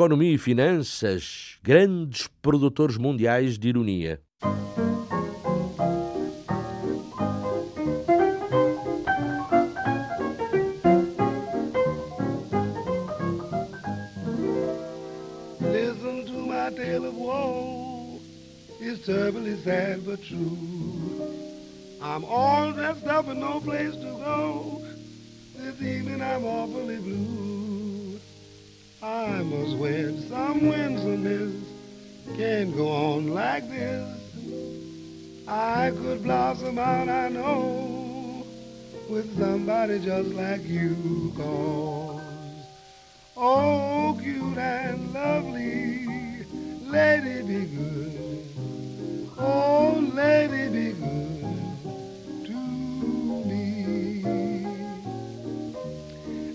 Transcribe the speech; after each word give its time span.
Economia 0.00 0.32
e 0.32 0.38
finanças, 0.38 1.58
grandes 1.62 2.26
produtores 2.40 2.96
mundiais 2.96 3.58
de 3.58 3.68
ironia. 3.68 4.18
Like 33.60 33.70
this. 33.70 34.16
I 35.46 35.90
could 35.90 36.22
blossom 36.22 36.78
out, 36.78 37.08
I 37.08 37.28
know, 37.28 38.46
with 39.08 39.38
somebody 39.38 39.98
just 39.98 40.30
like 40.30 40.64
you. 40.64 41.32
Cause, 41.36 42.20
oh, 43.36 44.18
cute 44.22 44.58
and 44.58 45.12
lovely, 45.12 46.06
lady 46.82 47.42
be 47.42 47.64
good. 47.66 48.44
Oh, 49.38 50.10
lady 50.14 50.68
be 50.68 50.92
good 50.92 52.46
to 52.46 52.54
me. 53.46 54.24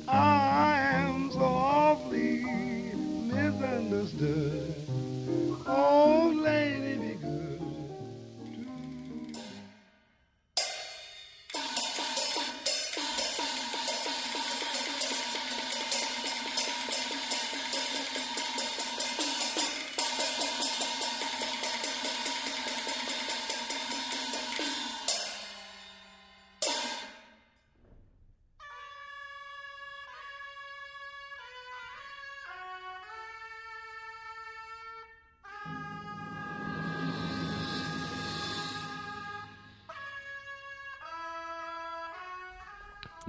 I 0.08 0.80
am 0.80 1.32
so 1.32 1.44
awfully 1.44 2.46
misunderstood. 3.24 4.75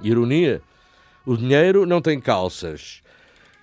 Ironia. 0.09 0.61
O 1.25 1.35
dinheiro 1.35 1.85
não 1.85 2.01
tem 2.01 2.19
calças. 2.19 3.01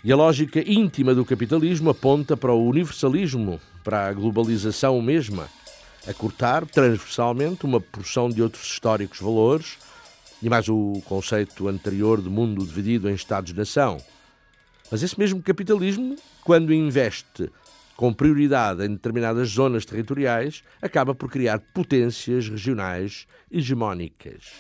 E 0.02 0.12
a 0.12 0.16
lógica 0.16 0.60
íntima 0.60 1.14
do 1.14 1.24
capitalismo 1.24 1.90
aponta 1.90 2.36
para 2.36 2.52
o 2.52 2.68
universalismo, 2.68 3.58
para 3.82 4.08
a 4.08 4.12
globalização 4.12 5.00
mesma, 5.00 5.48
a 6.06 6.12
cortar 6.12 6.66
transversalmente 6.66 7.64
uma 7.64 7.80
porção 7.80 8.28
de 8.28 8.42
outros 8.42 8.64
históricos 8.64 9.20
valores 9.20 9.78
e 10.42 10.50
mais 10.50 10.68
o 10.68 11.02
conceito 11.06 11.68
anterior 11.68 12.20
de 12.20 12.28
mundo 12.28 12.66
dividido 12.66 13.08
em 13.08 13.14
Estados-nação. 13.14 13.96
Mas 14.90 15.02
esse 15.02 15.18
mesmo 15.18 15.42
capitalismo, 15.42 16.16
quando 16.44 16.74
investe 16.74 17.50
com 17.96 18.12
prioridade 18.12 18.84
em 18.84 18.90
determinadas 18.90 19.48
zonas 19.48 19.86
territoriais, 19.86 20.62
acaba 20.82 21.14
por 21.14 21.30
criar 21.30 21.60
potências 21.72 22.48
regionais 22.48 23.26
hegemónicas. 23.50 24.52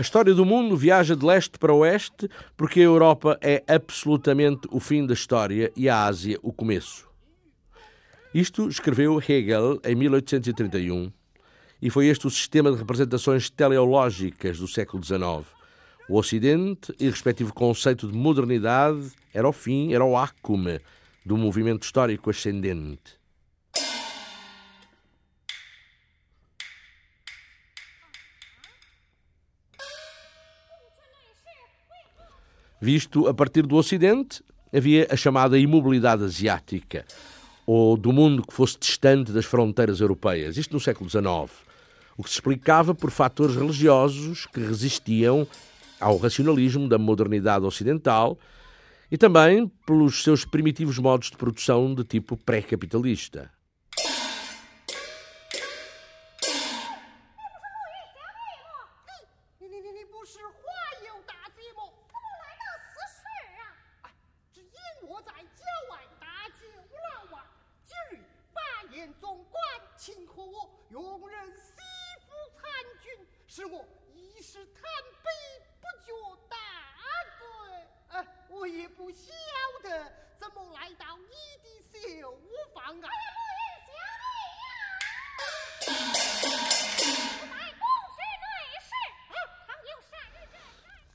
A 0.00 0.02
história 0.02 0.32
do 0.32 0.46
mundo 0.46 0.78
viaja 0.78 1.14
de 1.14 1.26
leste 1.26 1.58
para 1.58 1.74
oeste 1.74 2.26
porque 2.56 2.80
a 2.80 2.84
Europa 2.84 3.38
é 3.42 3.62
absolutamente 3.68 4.66
o 4.70 4.80
fim 4.80 5.04
da 5.04 5.12
história 5.12 5.70
e 5.76 5.90
a 5.90 6.06
Ásia 6.06 6.38
o 6.42 6.54
começo. 6.54 7.06
Isto 8.32 8.66
escreveu 8.66 9.18
Hegel 9.18 9.78
em 9.84 9.94
1831 9.94 11.12
e 11.82 11.90
foi 11.90 12.06
este 12.06 12.26
o 12.26 12.30
sistema 12.30 12.72
de 12.72 12.78
representações 12.78 13.50
teleológicas 13.50 14.58
do 14.58 14.66
século 14.66 15.04
XIX. 15.04 15.46
O 16.08 16.16
Ocidente 16.16 16.94
e 16.98 17.10
respectivo 17.10 17.52
conceito 17.52 18.10
de 18.10 18.16
modernidade 18.16 19.10
era 19.34 19.46
o 19.46 19.52
fim, 19.52 19.92
era 19.92 20.02
o 20.02 20.16
ácume 20.16 20.80
do 21.26 21.36
movimento 21.36 21.82
histórico 21.82 22.30
ascendente. 22.30 23.19
Visto 32.80 33.28
a 33.28 33.34
partir 33.34 33.66
do 33.66 33.76
Ocidente, 33.76 34.42
havia 34.74 35.06
a 35.10 35.16
chamada 35.16 35.58
imobilidade 35.58 36.24
asiática, 36.24 37.04
ou 37.66 37.94
do 37.94 38.10
mundo 38.10 38.42
que 38.42 38.54
fosse 38.54 38.78
distante 38.78 39.32
das 39.32 39.44
fronteiras 39.44 40.00
europeias, 40.00 40.56
isto 40.56 40.72
no 40.72 40.80
século 40.80 41.10
XIX, 41.10 41.50
o 42.16 42.22
que 42.22 42.30
se 42.30 42.36
explicava 42.36 42.94
por 42.94 43.10
fatores 43.10 43.54
religiosos 43.54 44.46
que 44.46 44.60
resistiam 44.60 45.46
ao 46.00 46.16
racionalismo 46.16 46.88
da 46.88 46.96
modernidade 46.96 47.66
ocidental 47.66 48.38
e 49.10 49.18
também 49.18 49.70
pelos 49.84 50.22
seus 50.22 50.46
primitivos 50.46 50.98
modos 50.98 51.30
de 51.30 51.36
produção 51.36 51.94
de 51.94 52.02
tipo 52.02 52.34
pré-capitalista. 52.34 53.50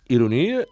Ironia? 0.10 0.68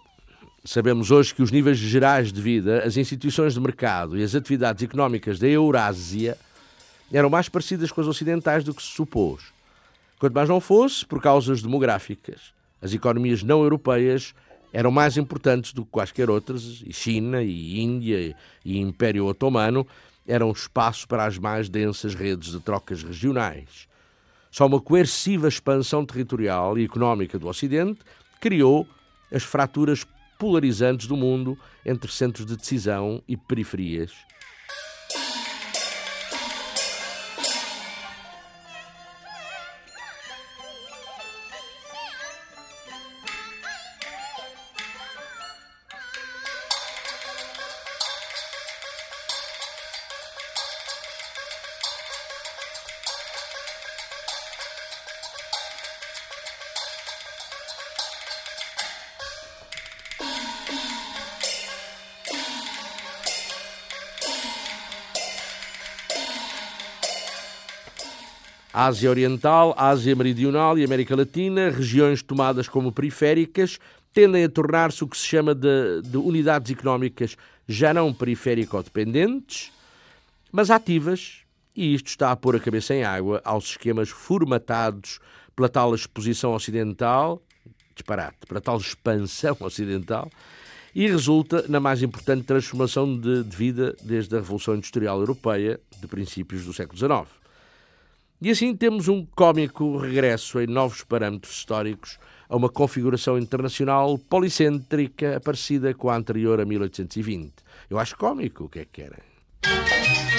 Sabemos 0.65 1.12
hoje 1.12 1.33
que 1.33 1.42
os 1.42 1.50
níveis 1.50 1.77
gerais 1.77 2.33
de 2.33 2.42
vida, 2.42 2.83
as 2.83 2.98
instituições 2.98 3.54
de 3.54 3.62
mercado 3.62 4.18
e 4.18 4.24
as 4.24 4.36
atividades 4.36 4.83
económicas 4.83 5.39
da 5.39 5.48
Eurásia 5.48 6.38
eram 7.10 7.30
mais 7.30 7.48
parecidas 7.48 7.89
com 7.89 8.01
as 8.01 8.07
ocidentais 8.07 8.65
do 8.65 8.74
que 8.74 8.83
se 8.83 8.89
supôs. 8.89 9.54
Quanto 10.24 10.36
mais 10.36 10.48
não 10.48 10.62
fosse, 10.62 11.06
por 11.06 11.22
causas 11.22 11.62
demográficas. 11.62 12.54
As 12.81 12.94
economias 12.94 13.44
não 13.44 13.62
europeias 13.62 14.34
eram 14.72 14.90
mais 14.90 15.18
importantes 15.18 15.74
do 15.74 15.84
que 15.84 15.92
quaisquer 15.92 16.30
outras, 16.30 16.81
e 16.86 16.94
China, 16.94 17.44
e 17.44 17.81
Índia, 17.81 18.34
e 18.64 18.80
Império 18.80 19.25
Otomano 19.25 19.86
eram 20.25 20.50
espaço 20.50 21.06
para 21.10 21.25
as 21.25 21.38
mais 21.38 21.68
densas 21.68 22.16
redes 22.16 22.54
de 22.54 22.62
trocas 22.62 23.04
regionais. 23.04 23.90
Só 24.50 24.66
uma 24.66 24.80
coerciva 24.80 25.50
expansão 25.50 26.06
territorial 26.06 26.78
e 26.80 26.86
económica 26.86 27.38
do 27.38 27.50
Ocidente 27.50 28.00
criou 28.40 28.88
as 29.30 29.44
fraturas 29.44 30.08
polarizantes 30.40 31.06
do 31.06 31.18
mundo 31.18 31.60
entre 31.86 32.10
centros 32.10 32.46
de 32.46 32.56
decisão 32.56 33.22
e 33.28 33.36
periferias. 33.36 34.14
Ásia 68.74 69.08
Oriental, 69.08 69.75
Ásia 69.78 70.16
Meridional 70.16 70.80
e 70.80 70.84
América 70.84 71.16
Latina, 71.16 71.70
regiões 71.70 72.24
tomadas 72.24 72.68
como 72.68 72.92
periféricas, 72.92 73.78
tendem 74.12 74.44
a 74.44 74.50
tornar-se 74.50 75.04
o 75.04 75.08
que 75.08 75.16
se 75.16 75.28
chama 75.28 75.54
de, 75.54 76.02
de 76.04 76.18
unidades 76.18 76.72
económicas 76.72 77.38
já 77.68 77.94
não 77.94 78.12
periférico-dependentes, 78.12 79.72
mas 80.52 80.72
ativas, 80.72 81.42
e 81.75 81.94
isto 81.94 82.08
está 82.08 82.31
a 82.31 82.36
pôr 82.36 82.56
a 82.56 82.60
cabeça 82.60 82.96
em 82.96 83.04
água 83.04 83.42
aos 83.46 83.66
esquemas 83.66 84.10
formatados 84.10 85.20
pela 85.56 85.70
tal 85.70 85.94
exposição 85.94 86.54
ocidental, 86.54 87.44
disparate, 87.94 88.40
pela 88.48 88.60
tal 88.60 88.78
expansão 88.78 89.56
ocidental, 89.60 90.31
e 90.96 91.08
resulta 91.08 91.66
na 91.68 91.80
mais 91.80 92.02
importante 92.02 92.44
transformação 92.44 93.16
de, 93.20 93.44
de 93.44 93.56
vida 93.56 93.96
desde 94.02 94.36
a 94.36 94.40
Revolução 94.40 94.75
Industrial 94.75 95.20
Europeia 95.20 95.80
de 96.00 96.08
princípios 96.08 96.66
do 96.66 96.74
século 96.74 96.98
XIX. 96.98 97.43
E 98.45 98.51
assim 98.51 98.75
temos 98.75 99.07
um 99.07 99.25
cômico 99.25 99.95
regresso 99.95 100.60
em 100.60 100.68
novos 100.68 101.01
parâmetros 101.01 101.56
históricos 101.56 102.19
a 102.50 102.57
uma 102.57 102.68
configuração 102.68 103.38
internacional 103.38 104.18
policêntrica 104.18 105.40
parecida 105.40 105.94
com 105.94 106.10
a 106.10 106.18
anterior 106.18 106.60
a 106.60 106.66
1820. 106.66 107.54
Eu 107.90 107.98
acho 107.98 108.18
cômico, 108.18 108.66
o 108.66 108.69
que 108.69 108.80
é 108.80 108.86
que 108.86 109.01
querem? 109.01 110.32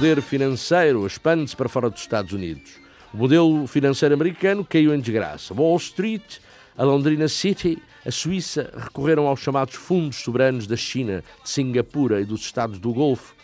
Poder 0.00 0.22
financeiro 0.22 1.06
expande-se 1.06 1.54
para 1.54 1.68
fora 1.68 1.90
dos 1.90 2.00
Estados 2.00 2.32
Unidos. 2.32 2.70
O 3.12 3.18
modelo 3.18 3.66
financeiro 3.66 4.14
americano 4.14 4.64
caiu 4.64 4.94
em 4.94 4.98
desgraça. 4.98 5.52
Wall 5.52 5.76
Street, 5.76 6.38
a 6.74 6.82
Londrina 6.84 7.28
City, 7.28 7.76
a 8.06 8.10
Suíça 8.10 8.72
recorreram 8.74 9.26
aos 9.26 9.40
chamados 9.40 9.74
fundos 9.74 10.16
soberanos 10.16 10.66
da 10.66 10.74
China, 10.74 11.22
de 11.44 11.50
Singapura 11.50 12.18
e 12.18 12.24
dos 12.24 12.40
Estados 12.40 12.78
do 12.78 12.94
Golfo, 12.94 13.34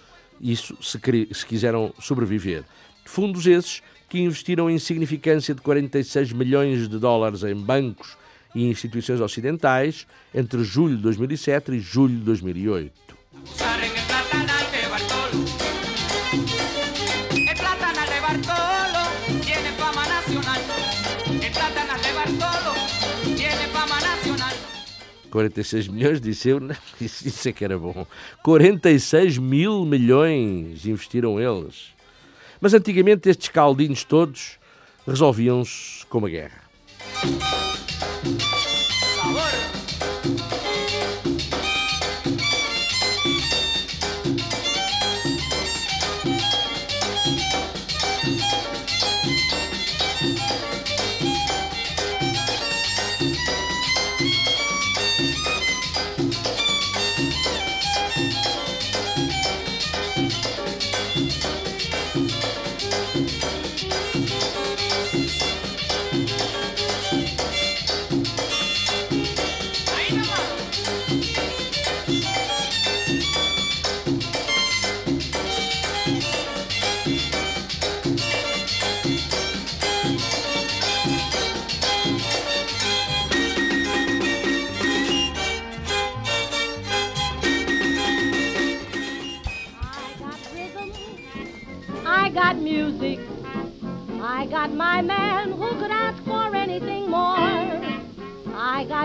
isso 0.41 0.75
se, 0.81 0.99
se 1.31 1.44
quiseram 1.44 1.93
sobreviver. 2.00 2.64
Fundos 3.05 3.47
esses 3.47 3.82
que 4.08 4.19
investiram 4.19 4.70
em 4.70 4.79
significância 4.79 5.55
de 5.55 5.61
46 5.61 6.32
milhões 6.32 6.88
de 6.88 6.99
dólares 6.99 7.43
em 7.43 7.55
bancos 7.55 8.17
e 8.55 8.64
instituições 8.64 9.20
ocidentais 9.20 10.06
entre 10.35 10.64
julho 10.64 10.97
de 10.97 11.03
2007 11.03 11.73
e 11.73 11.81
julho 11.81 12.17
de 12.17 12.25
2008. 12.25 12.93
Quarenta 25.36 25.60
e 25.60 25.64
seis 25.64 25.86
milhões, 25.86 26.18
disse 26.18 26.48
eu, 26.48 26.58
isso, 26.98 27.28
isso 27.28 27.46
é 27.46 27.52
que 27.52 27.62
era 27.62 27.78
bom. 27.78 28.06
46 28.42 29.36
mil 29.36 29.84
milhões 29.84 30.86
investiram 30.86 31.38
eles. 31.38 31.88
Mas 32.58 32.72
antigamente 32.72 33.28
estes 33.28 33.50
caldinhos 33.50 34.02
todos 34.02 34.58
resolviam-se 35.06 36.06
com 36.06 36.16
uma 36.16 36.30
guerra. 36.30 36.62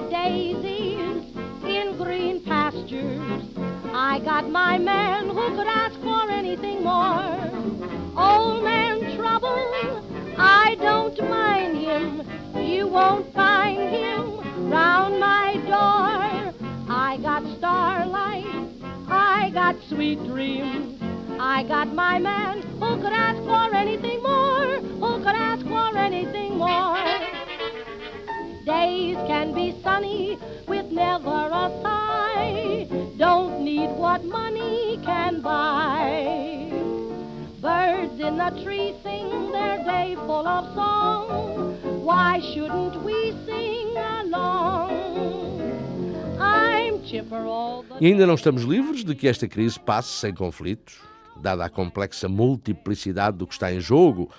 Daisies 0.09 1.23
in 1.63 1.97
green 1.97 2.43
pastures. 2.43 3.43
I 3.93 4.19
got 4.23 4.49
my 4.49 4.77
man 4.77 5.27
who 5.27 5.55
could 5.55 5.67
ask 5.67 5.99
for 6.01 6.29
anything 6.29 6.83
more. 6.83 7.51
Old 8.17 8.63
man 8.63 9.15
trouble, 9.17 9.55
I 10.37 10.75
don't 10.79 11.19
mind 11.29 11.77
him. 11.77 12.21
You 12.55 12.87
won't 12.87 13.33
find 13.33 13.79
him 13.93 14.69
round 14.69 15.19
my 15.19 15.55
door. 15.67 16.53
I 16.89 17.17
got 17.21 17.43
starlight, 17.57 18.45
I 19.07 19.51
got 19.53 19.75
sweet 19.89 20.23
dreams. 20.25 20.99
I 21.39 21.63
got 21.63 21.93
my 21.93 22.19
man 22.19 22.61
who 22.61 23.01
could 23.01 23.13
ask 23.13 23.41
for 23.43 23.75
anything 23.75 24.21
more, 24.23 24.79
who 24.79 25.23
could 25.23 25.35
ask 25.35 25.65
for 25.65 25.97
anything 25.97 26.57
more. 26.57 27.20
Days 28.65 29.17
can 29.27 29.53
be 29.53 29.75
sunny 29.81 30.37
with 30.67 30.91
never 30.91 31.29
a 31.29 31.71
sigh. 31.81 32.87
Don't 33.17 33.61
need 33.61 33.89
what 33.97 34.23
money 34.25 34.99
can 35.03 35.41
buy. 35.41 36.69
Birds 37.59 38.19
in 38.19 38.37
the 38.37 38.51
tree 38.63 38.93
sing 39.03 39.51
their 39.51 39.83
day 39.83 40.15
full 40.15 40.47
of 40.47 40.73
song. 40.75 41.75
Why 42.03 42.39
shouldn't 42.53 43.03
we 43.03 43.31
sing 43.45 43.97
along? 43.97 44.91
I'm 46.39 47.03
chipper 47.03 47.45
all 47.45 47.83
the 47.83 48.03
E 48.03 48.07
ainda 48.07 48.27
não 48.27 48.35
estamos 48.35 48.63
livres 48.63 49.03
de 49.03 49.15
que 49.15 49.27
esta 49.27 49.47
crise 49.47 49.79
passe 49.79 50.09
sem 50.09 50.33
conflitos 50.33 51.11
dada 51.41 51.65
a 51.65 51.69
complexa 51.69 52.29
multiplicidade 52.29 53.37
do 53.37 53.47
que 53.47 53.53
está 53.53 53.73
em 53.73 53.79
jogo, 53.79 54.29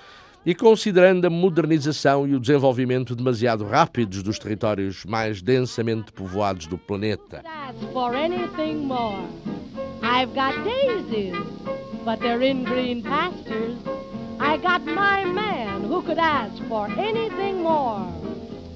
e 0.44 0.54
considerando 0.54 1.24
a 1.26 1.30
modernização 1.30 2.26
e 2.26 2.34
o 2.34 2.40
desenvolvimento 2.40 3.14
demasiado 3.14 3.64
rápidos 3.64 4.22
dos 4.22 4.38
territórios 4.38 5.04
mais 5.04 5.40
densamente 5.40 6.12
povoados 6.12 6.66
do 6.66 6.76
planeta. 6.76 7.42
I've 10.04 10.34
got 10.34 10.52
daisies, 10.64 11.36
but 12.04 12.18
they're 12.18 12.42
in 12.42 12.64
green 12.64 13.02
pastures. 13.02 13.76
I 14.40 14.56
got 14.56 14.84
my 14.84 15.24
man 15.24 15.84
who 15.84 16.02
could 16.02 16.18
ask 16.18 16.60
for 16.68 16.90
anything 16.98 17.62
more. 17.62 18.04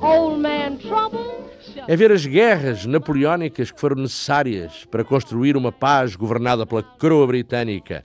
Old 0.01 0.41
man 0.41 0.77
trouble 0.79 1.47
é 1.89 1.97
ver 1.97 2.13
as 2.13 2.25
guerras 2.27 2.87
napoleónicas 2.87 3.71
que 3.71 3.81
foram 3.81 3.97
necessárias 3.97 4.85
para 4.91 5.05
construir 5.05 5.57
uma 5.57 5.73
paz 5.73 6.15
governada 6.17 6.67
pela 6.67 6.83
coroa 6.83 7.27
britânica. 7.27 8.05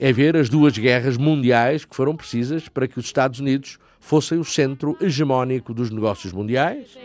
É 0.00 0.12
ver 0.14 0.34
as 0.34 0.48
duas 0.48 0.76
guerras 0.78 1.18
mundiais 1.18 1.84
que 1.84 1.94
foram 1.94 2.16
precisas 2.16 2.68
para 2.68 2.88
que 2.88 2.98
os 2.98 3.04
Estados 3.04 3.38
Unidos 3.38 3.78
fossem 4.00 4.38
o 4.38 4.44
centro 4.44 4.96
hegemónico 4.98 5.74
dos 5.74 5.90
negócios 5.90 6.32
mundiais. 6.32 6.96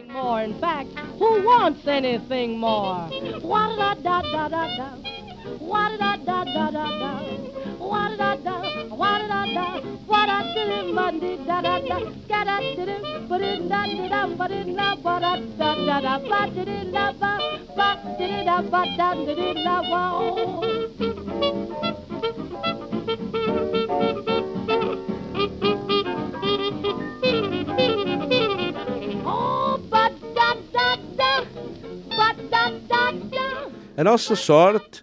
A 33.98 34.04
nossa 34.04 34.36
sorte 34.36 35.02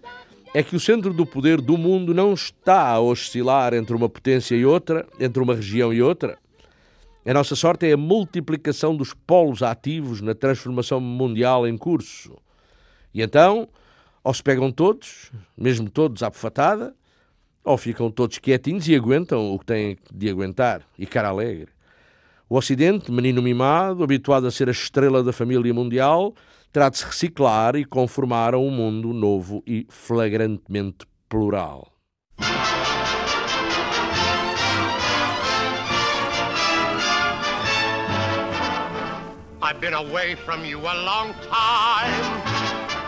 é 0.53 0.61
que 0.61 0.75
o 0.75 0.79
centro 0.79 1.11
do 1.11 1.25
poder 1.25 1.59
do 1.59 1.75
mundo 1.79 2.13
não 2.13 2.31
está 2.31 2.89
a 2.89 2.99
oscilar 2.99 3.73
entre 3.73 3.95
uma 3.95 4.07
potência 4.07 4.55
e 4.55 4.63
outra, 4.63 5.07
entre 5.19 5.41
uma 5.41 5.55
região 5.55 5.91
e 5.91 5.99
outra. 5.99 6.37
A 7.25 7.33
nossa 7.33 7.55
sorte 7.55 7.87
é 7.87 7.93
a 7.93 7.97
multiplicação 7.97 8.95
dos 8.95 9.11
polos 9.11 9.63
ativos 9.63 10.21
na 10.21 10.35
transformação 10.35 10.99
mundial 10.99 11.67
em 11.67 11.75
curso. 11.75 12.37
E 13.11 13.23
então, 13.23 13.67
ou 14.23 14.31
se 14.31 14.43
pegam 14.43 14.71
todos, 14.71 15.31
mesmo 15.57 15.89
todos 15.89 16.21
à 16.21 16.29
bufatada, 16.29 16.93
ou 17.63 17.77
ficam 17.77 18.11
todos 18.11 18.37
quietinhos 18.39 18.87
e 18.87 18.95
aguentam 18.95 19.53
o 19.53 19.59
que 19.59 19.65
têm 19.65 19.97
de 20.13 20.29
aguentar, 20.29 20.81
e 20.97 21.05
cara 21.05 21.29
alegre. 21.29 21.69
O 22.49 22.57
Ocidente, 22.57 23.11
menino 23.11 23.41
mimado, 23.41 24.03
habituado 24.03 24.45
a 24.45 24.51
ser 24.51 24.67
a 24.67 24.71
estrela 24.71 25.23
da 25.23 25.31
família 25.31 25.73
mundial, 25.73 26.35
terá 26.71 26.89
de 26.89 26.97
se 26.97 27.05
reciclar 27.05 27.75
e 27.75 27.85
conformar 27.85 28.53
a 28.53 28.57
um 28.57 28.69
mundo 28.69 29.13
novo 29.13 29.63
e 29.65 29.85
flagrantemente 29.89 31.05
plural. 31.29 31.87
I've 39.61 39.79
been 39.79 39.93
away 39.93 40.35
from 40.35 40.65
you 40.65 40.77
a 40.79 40.95
long 41.05 41.33
time. 41.49 42.43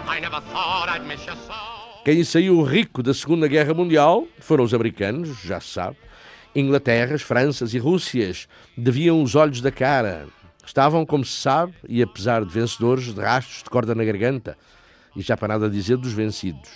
I 0.08 0.20
never 0.22 0.40
thought 0.54 0.88
I'd 0.90 1.06
miss 1.06 1.26
you 1.26 1.34
so. 1.48 1.65
Quem 2.06 2.24
saiu 2.24 2.62
rico 2.62 3.02
da 3.02 3.16
Segunda 3.16 3.48
Guerra 3.48 3.74
Mundial 3.74 4.28
foram 4.38 4.64
os 4.64 4.76
americanos, 4.76 5.42
já 5.42 5.60
se 5.60 5.70
sabe. 5.70 5.98
Inglaterras, 6.56 7.24
Franças 7.24 7.74
e 7.74 7.80
Rússias 7.80 8.48
deviam 8.78 9.24
os 9.24 9.34
olhos 9.34 9.60
da 9.60 9.72
cara, 9.72 10.28
Estavam, 10.64 11.04
como 11.04 11.26
se 11.26 11.42
sabe, 11.42 11.74
e 11.90 12.04
apesar 12.04 12.46
de 12.46 12.54
vencedores, 12.54 13.12
de 13.12 13.20
rastros 13.20 13.64
de 13.64 13.70
corda 13.72 13.96
na 13.96 14.04
garganta, 14.04 14.56
e 15.16 15.22
já 15.24 15.36
para 15.36 15.50
nada 15.50 15.68
dizer 15.68 15.98
dos 15.98 16.14
vencidos. 16.14 16.70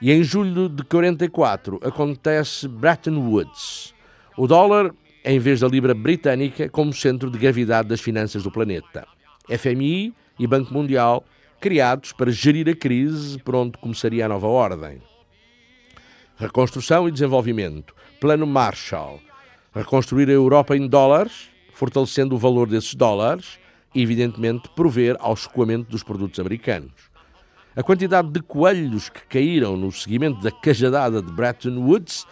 E 0.00 0.10
em 0.10 0.24
julho 0.24 0.68
de 0.68 0.82
44 0.82 1.78
acontece 1.80 2.66
Bretton 2.66 3.18
Woods. 3.18 3.94
O 4.36 4.48
dólar, 4.48 4.92
em 5.24 5.38
vez 5.38 5.60
da 5.60 5.68
libra 5.68 5.94
britânica, 5.94 6.68
como 6.68 6.92
centro 6.92 7.30
de 7.30 7.38
gravidade 7.38 7.88
das 7.88 8.00
finanças 8.00 8.42
do 8.42 8.50
planeta. 8.50 9.06
FMI 9.48 10.12
e 10.36 10.46
Banco 10.48 10.74
Mundial 10.74 11.24
criados 11.62 12.12
para 12.12 12.30
gerir 12.30 12.68
a 12.68 12.76
crise 12.76 13.38
por 13.38 13.54
onde 13.54 13.78
começaria 13.78 14.26
a 14.26 14.28
nova 14.28 14.48
ordem. 14.48 15.00
Reconstrução 16.36 17.08
e 17.08 17.12
desenvolvimento. 17.12 17.94
Plano 18.20 18.46
Marshall. 18.46 19.20
Reconstruir 19.74 20.28
a 20.28 20.32
Europa 20.32 20.76
em 20.76 20.86
dólares 20.86 21.52
fortalecendo 21.82 22.34
o 22.36 22.38
valor 22.38 22.68
desses 22.68 22.94
dólares 22.94 23.58
e, 23.92 24.02
evidentemente, 24.02 24.68
prover 24.76 25.16
ao 25.18 25.34
escoamento 25.34 25.90
dos 25.90 26.04
produtos 26.04 26.38
americanos. 26.38 26.92
A 27.74 27.82
quantidade 27.82 28.30
de 28.30 28.40
coelhos 28.40 29.08
que 29.08 29.26
caíram 29.26 29.76
no 29.76 29.90
seguimento 29.90 30.40
da 30.40 30.52
cajadada 30.52 31.22
de 31.22 31.32
Bretton 31.32 31.78
Woods, 31.78 32.26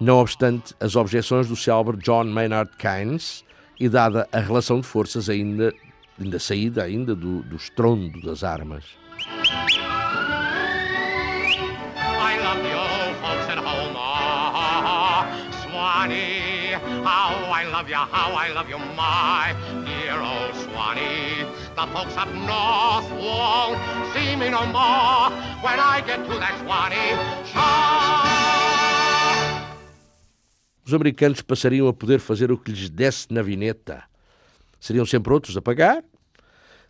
não 0.00 0.18
obstante 0.18 0.74
as 0.80 0.96
objeções 0.96 1.46
do 1.46 1.54
célebre 1.54 1.96
John 1.98 2.24
Maynard 2.24 2.70
Keynes 2.76 3.44
e 3.78 3.88
dada 3.88 4.26
a 4.32 4.40
relação 4.40 4.80
de 4.80 4.86
forças 4.86 5.28
ainda, 5.28 5.72
ainda 6.22 6.38
saída 6.38 6.84
ainda 6.84 7.14
do, 7.14 7.42
do 7.42 7.56
estrondo 7.56 8.20
das 8.22 8.42
armas. 8.44 8.84
love 17.82 17.90
you, 17.90 17.96
how 17.96 18.32
I 18.32 18.52
love 18.52 18.70
you, 18.70 18.78
my 18.78 19.54
dear 19.84 20.20
old 20.20 20.54
Swanee. 20.54 21.44
The 21.74 21.86
folks 21.92 22.16
up 22.16 22.28
north 22.28 23.10
won't 23.10 23.78
see 24.14 24.36
me 24.36 24.50
no 24.50 24.64
more 24.66 25.30
when 25.64 25.80
I 25.80 26.00
get 26.06 26.18
to 26.28 26.38
that 26.38 26.54
Swanee 26.62 27.16
shore. 27.50 28.22
Os 30.86 30.92
americanos 30.94 31.40
passariam 31.40 31.88
a 31.88 31.92
poder 31.92 32.20
fazer 32.20 32.52
o 32.52 32.58
que 32.58 32.70
lhes 32.70 32.88
desse 32.88 33.32
na 33.32 33.42
vineta. 33.42 34.04
Seriam 34.78 35.06
sempre 35.06 35.32
outros 35.32 35.56
a 35.56 35.62
pagar. 35.62 36.04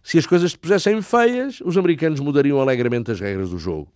Se 0.03 0.19
as 0.19 0.27
coisas 0.27 0.53
se 0.53 0.59
pusessem 0.59 1.01
feias, 1.01 1.61
os 1.61 1.77
americanos 1.77 2.21
mudariam 2.21 2.61
alegremente 2.61 3.11
as 3.11 3.21
regras 3.21 3.51
do 3.51 3.59
jogo. 3.59 3.89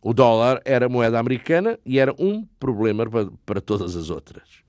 O 0.00 0.14
dólar 0.14 0.60
era 0.64 0.88
moeda 0.88 1.18
americana 1.18 1.78
e 1.84 1.98
era 1.98 2.14
um 2.18 2.46
problema 2.60 3.04
para, 3.44 3.60
todas 3.60 3.96
as 3.96 4.10
outras. 4.10 4.62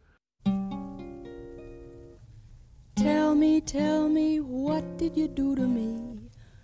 Tell 2.95 3.35
me, 3.35 3.61
tell 3.61 4.09
me, 4.09 4.41
what 4.41 4.83
did 4.97 5.15
you 5.15 5.27
do 5.27 5.55
to 5.55 5.67
me? 5.67 6.19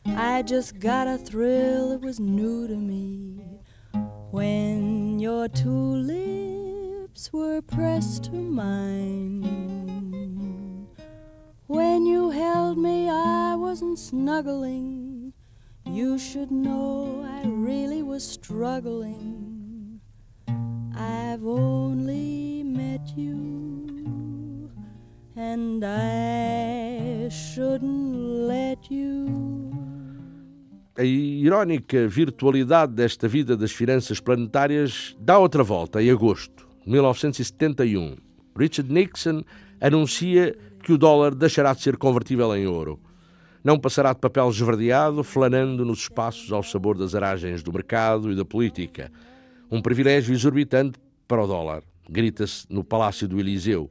I 0.08 0.44
just 0.44 0.80
got 0.80 1.08
a 1.08 1.18
thrill 1.18 1.90
that 1.90 2.02
was 2.04 2.20
new 2.20 2.68
to 2.68 2.76
me. 2.76 3.40
When 4.32 5.20
your 5.20 5.48
two 5.48 5.96
lips 5.96 7.32
were 7.32 7.62
pressed 7.62 8.26
to 8.26 8.36
mine. 8.36 9.75
When 11.68 12.06
you 12.06 12.30
held 12.30 12.78
me, 12.78 13.10
I 13.10 13.56
wasn't 13.56 13.98
snuggling. 13.98 15.34
You 15.86 16.20
should 16.20 16.52
know 16.52 17.26
I 17.26 17.48
really 17.48 18.04
was 18.04 18.24
struggling. 18.24 20.00
I've 20.96 21.44
only 21.44 22.64
met 22.64 23.18
you 23.18 24.70
and 25.36 25.84
I 25.84 27.30
shouldn't 27.30 28.16
let 28.48 28.92
you. 28.92 29.72
A 30.98 31.04
irónica 31.04 32.08
virtualidade 32.08 32.94
desta 32.94 33.28
vida 33.28 33.58
das 33.58 33.72
finanças 33.72 34.20
planetárias 34.20 35.16
dá 35.20 35.40
outra 35.40 35.64
volta 35.64 36.02
em 36.02 36.12
agosto 36.12 36.68
de 36.86 36.92
1971. 36.92 38.18
Richard 38.56 38.94
Nixon 38.94 39.44
anuncia 39.82 40.56
que 40.86 40.94
o 40.94 41.00
dólar 41.00 41.34
deixará 41.34 41.74
de 41.74 41.82
ser 41.82 41.98
convertível 41.98 42.56
em 42.56 42.68
ouro. 42.68 43.00
Não 43.64 43.80
passará 43.80 44.14
de 44.14 44.20
papel 44.20 44.48
esverdeado, 44.50 45.24
flanando 45.24 45.84
nos 45.84 46.02
espaços 46.02 46.52
ao 46.52 46.62
sabor 46.62 46.96
das 46.96 47.16
aragens 47.16 47.64
do 47.64 47.74
mercado 47.74 48.32
e 48.32 48.36
da 48.36 48.46
política. 48.46 49.12
Um 49.72 49.82
privilégio 49.82 50.32
exorbitante 50.32 51.00
para 51.28 51.44
o 51.44 51.48
dólar, 51.48 51.82
grita-se 52.08 52.68
no 52.70 52.84
Palácio 52.84 53.28
do 53.28 53.40
Eliseu. 53.40 53.90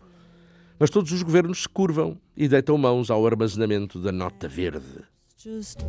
Mas 0.79 0.89
todos 0.89 1.11
os 1.11 1.21
governos 1.25 1.63
se 1.63 1.69
curvam 1.69 2.17
e 2.37 2.47
deitam 2.47 2.79
mãos 2.79 3.11
ao 3.11 3.27
armazenamento 3.27 3.99
da 3.99 4.13
nota 4.13 4.47
verde. 4.47 5.03
Just 5.37 5.81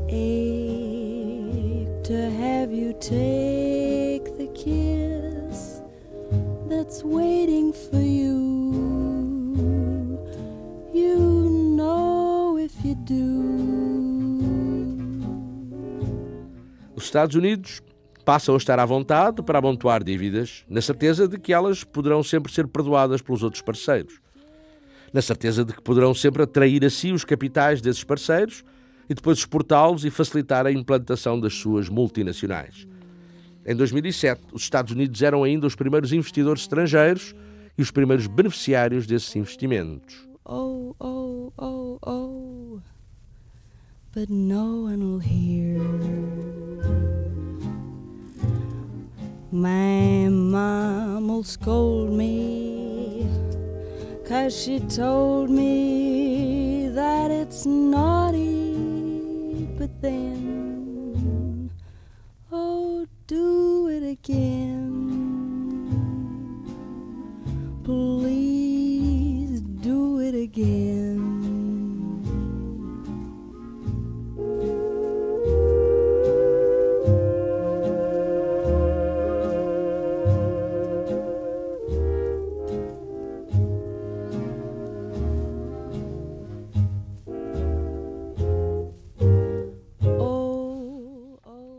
to 2.03 2.13
have 2.41 2.73
you 2.73 2.93
take 2.93 4.35
the 4.37 4.47
kiss 4.55 5.81
that's 6.67 7.03
waiting 7.03 7.71
for 7.71 8.01
you. 8.01 8.54
You 10.95 11.75
know 11.75 12.57
if 12.57 12.73
you 12.83 12.95
do. 12.95 14.45
Os 16.95 17.03
Estados 17.03 17.35
Unidos 17.35 17.81
passam 18.23 18.55
a 18.55 18.57
estar 18.57 18.79
à 18.79 18.85
vontade 18.85 19.43
para 19.43 19.59
amontoar 19.59 20.03
dívidas, 20.03 20.63
na 20.69 20.81
certeza 20.81 21.27
de 21.27 21.37
que 21.37 21.53
elas 21.53 21.83
poderão 21.83 22.23
sempre 22.23 22.51
ser 22.51 22.67
perdoadas 22.67 23.21
pelos 23.21 23.43
outros 23.43 23.61
parceiros 23.61 24.25
na 25.15 25.21
certeza 25.21 25.63
de 25.63 25.71
que 25.71 25.81
poderão 25.81 26.13
sempre 26.13 26.43
atrair 26.43 26.83
a 26.83 26.89
si 26.89 27.13
os 27.13 27.23
capitais 27.23 27.79
desses 27.79 28.03
parceiros 28.03 28.65
e 29.09 29.13
depois 29.13 29.37
exportá-los 29.37 30.03
e 30.03 30.09
facilitar 30.09 30.65
a 30.65 30.71
implantação 30.73 31.39
das 31.39 31.53
suas 31.53 31.87
multinacionais. 31.87 32.85
Em 33.65 33.73
2007, 33.73 34.41
os 34.51 34.63
Estados 34.63 34.91
Unidos 34.91 35.21
eram 35.21 35.41
ainda 35.41 35.65
os 35.65 35.73
primeiros 35.73 36.11
investidores 36.11 36.63
estrangeiros 36.63 37.33
e 37.77 37.81
os 37.81 37.91
primeiros 37.91 38.27
beneficiários 38.27 39.07
desses 39.07 39.33
investimentos. 39.37 40.27
Oh, 40.47 40.95
oh, 41.01 41.53
oh, 41.57 41.99
oh. 42.03 42.81
But 44.13 44.29
no 44.29 44.83
one 44.83 45.13
will 45.13 45.17
hear. 45.17 45.79
My 49.51 50.29
mom'll 50.29 51.43
scold 51.43 52.11
me, 52.11 53.27
cause 54.27 54.55
she 54.55 54.81
told 54.81 55.49
me 55.49 56.89
that 56.89 57.31
it's 57.31 57.65
naughty, 57.65 59.67
but 59.79 59.99
then, 59.99 61.71
oh, 62.51 63.07
do 63.25 63.87
it 63.87 64.03
again. 64.03 64.83
Please 67.83 68.44
again. 70.57 71.35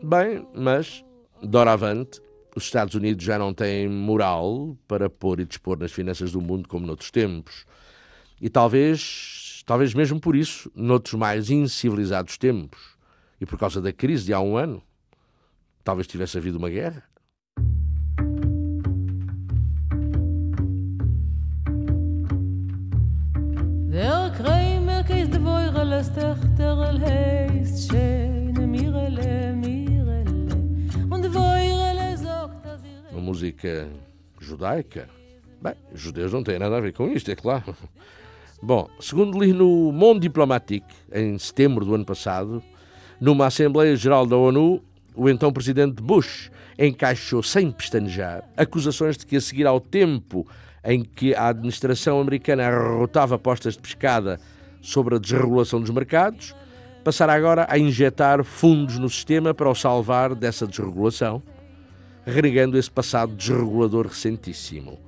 Bem, 0.03 0.47
mas, 0.53 1.03
doravante, 1.43 2.21
os 2.55 2.63
Estados 2.63 2.95
Unidos 2.95 3.25
já 3.25 3.37
não 3.37 3.53
têm 3.53 3.89
moral 3.89 4.77
para 4.87 5.09
pôr 5.09 5.41
e 5.41 5.45
dispor 5.45 5.77
nas 5.77 5.91
finanças 5.91 6.31
do 6.31 6.39
mundo 6.39 6.67
como 6.69 6.87
noutros 6.87 7.11
tempos. 7.11 7.65
E 8.39 8.49
talvez, 8.49 9.63
talvez 9.65 9.95
mesmo 9.95 10.19
por 10.19 10.35
isso, 10.35 10.71
noutros 10.75 11.15
mais 11.15 11.49
incivilizados 11.49 12.37
tempos, 12.37 12.79
e 13.41 13.45
por 13.45 13.57
causa 13.57 13.81
da 13.81 13.91
crise 13.91 14.25
de 14.25 14.33
há 14.33 14.39
um 14.39 14.55
ano, 14.55 14.81
talvez 15.83 16.05
tivesse 16.05 16.37
havido 16.37 16.59
uma 16.59 16.69
guerra. 16.69 17.03
Uma 33.11 33.21
música 33.21 33.89
judaica? 34.39 35.09
Bem, 35.59 35.73
judeus 35.91 36.31
não 36.31 36.43
têm 36.43 36.59
nada 36.59 36.77
a 36.77 36.79
ver 36.79 36.93
com 36.93 37.07
isto, 37.09 37.31
é 37.31 37.35
claro. 37.35 37.75
Bom, 38.61 38.89
segundo 38.99 39.39
li 39.39 39.53
no 39.53 39.91
Monde 39.91 40.21
Diplomatique, 40.21 40.93
em 41.13 41.37
setembro 41.37 41.85
do 41.85 41.93
ano 41.93 42.03
passado, 42.03 42.63
numa 43.21 43.45
Assembleia 43.45 43.95
Geral 43.95 44.25
da 44.25 44.35
ONU, 44.35 44.81
o 45.15 45.29
então 45.29 45.53
presidente 45.53 46.01
Bush 46.01 46.49
encaixou 46.77 47.43
sem 47.43 47.69
pestanejar 47.69 48.43
acusações 48.57 49.15
de 49.15 49.27
que, 49.27 49.35
a 49.35 49.41
seguir 49.41 49.67
ao 49.67 49.79
tempo 49.79 50.47
em 50.83 51.03
que 51.03 51.35
a 51.35 51.49
administração 51.49 52.19
americana 52.19 52.65
arrotava 52.65 53.35
apostas 53.35 53.75
de 53.75 53.79
pescada 53.79 54.39
sobre 54.81 55.15
a 55.15 55.19
desregulação 55.19 55.79
dos 55.79 55.91
mercados, 55.91 56.55
passará 57.03 57.33
agora 57.33 57.67
a 57.69 57.77
injetar 57.77 58.43
fundos 58.43 58.97
no 58.97 59.07
sistema 59.07 59.53
para 59.53 59.69
o 59.69 59.75
salvar 59.75 60.33
dessa 60.33 60.65
desregulação, 60.65 61.43
renegando 62.25 62.75
esse 62.75 62.89
passado 62.89 63.35
desregulador 63.35 64.07
recentíssimo. 64.07 65.06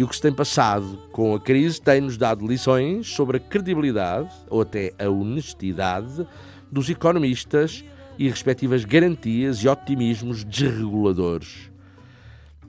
E 0.00 0.02
o 0.02 0.08
que 0.08 0.16
se 0.16 0.22
tem 0.22 0.32
passado 0.32 0.98
com 1.12 1.34
a 1.34 1.38
crise 1.38 1.78
tem-nos 1.78 2.16
dado 2.16 2.46
lições 2.46 3.06
sobre 3.06 3.36
a 3.36 3.40
credibilidade, 3.40 4.30
ou 4.48 4.62
até 4.62 4.94
a 4.98 5.10
honestidade, 5.10 6.26
dos 6.72 6.88
economistas 6.88 7.84
e 8.18 8.26
respectivas 8.26 8.82
garantias 8.86 9.58
e 9.58 9.68
otimismos 9.68 10.42
desreguladores. 10.42 11.70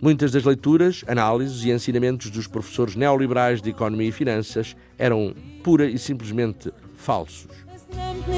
Muitas 0.02 0.34
das 0.34 0.44
leituras, 0.44 1.06
análises 1.08 1.64
e 1.64 1.72
ensinamentos 1.72 2.30
dos 2.30 2.48
professores 2.48 2.98
neoliberais 2.98 3.62
de 3.62 3.70
Economia 3.70 4.10
e 4.10 4.12
Finanças 4.12 4.76
eram 4.98 5.34
pura 5.64 5.86
e 5.86 5.98
simplesmente 5.98 6.70
falsos. 6.98 7.48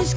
Es 0.00 0.14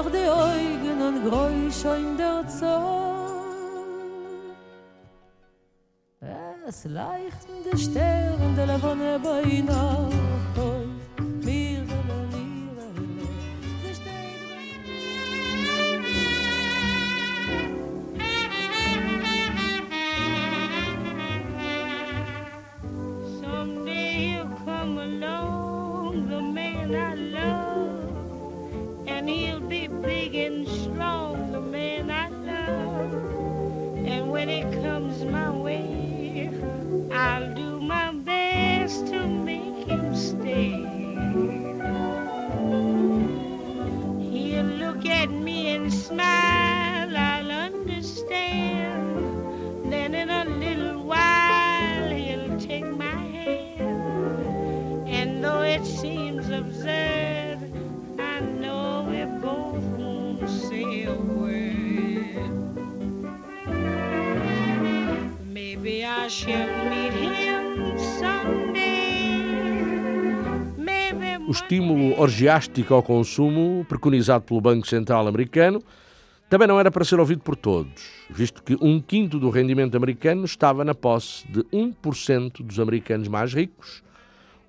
reitlich 0.00 0.12
die 0.12 0.28
Augen 0.28 1.02
und 1.02 1.24
Geräusch 1.24 1.84
in 1.98 2.16
der 2.16 2.46
Zug 2.48 3.20
Es 6.66 6.84
leuchten 6.84 7.64
die 7.72 7.78
Sterne 7.78 8.54
der 8.56 8.66
Levone 8.66 9.18
bei 9.22 9.62
Nacht 9.66 10.29
O 71.48 71.50
estímulo 71.50 72.20
orgiástico 72.20 72.94
ao 72.94 73.02
consumo, 73.02 73.84
preconizado 73.88 74.44
pelo 74.44 74.60
Banco 74.60 74.86
Central 74.86 75.26
americano, 75.26 75.82
também 76.48 76.68
não 76.68 76.78
era 76.78 76.88
para 76.88 77.04
ser 77.04 77.18
ouvido 77.18 77.42
por 77.42 77.56
todos, 77.56 78.12
visto 78.30 78.62
que 78.62 78.76
um 78.80 79.00
quinto 79.00 79.40
do 79.40 79.50
rendimento 79.50 79.96
americano 79.96 80.44
estava 80.44 80.84
na 80.84 80.94
posse 80.94 81.48
de 81.48 81.64
1% 81.64 82.62
dos 82.62 82.78
americanos 82.78 83.26
mais 83.26 83.52
ricos, 83.52 84.00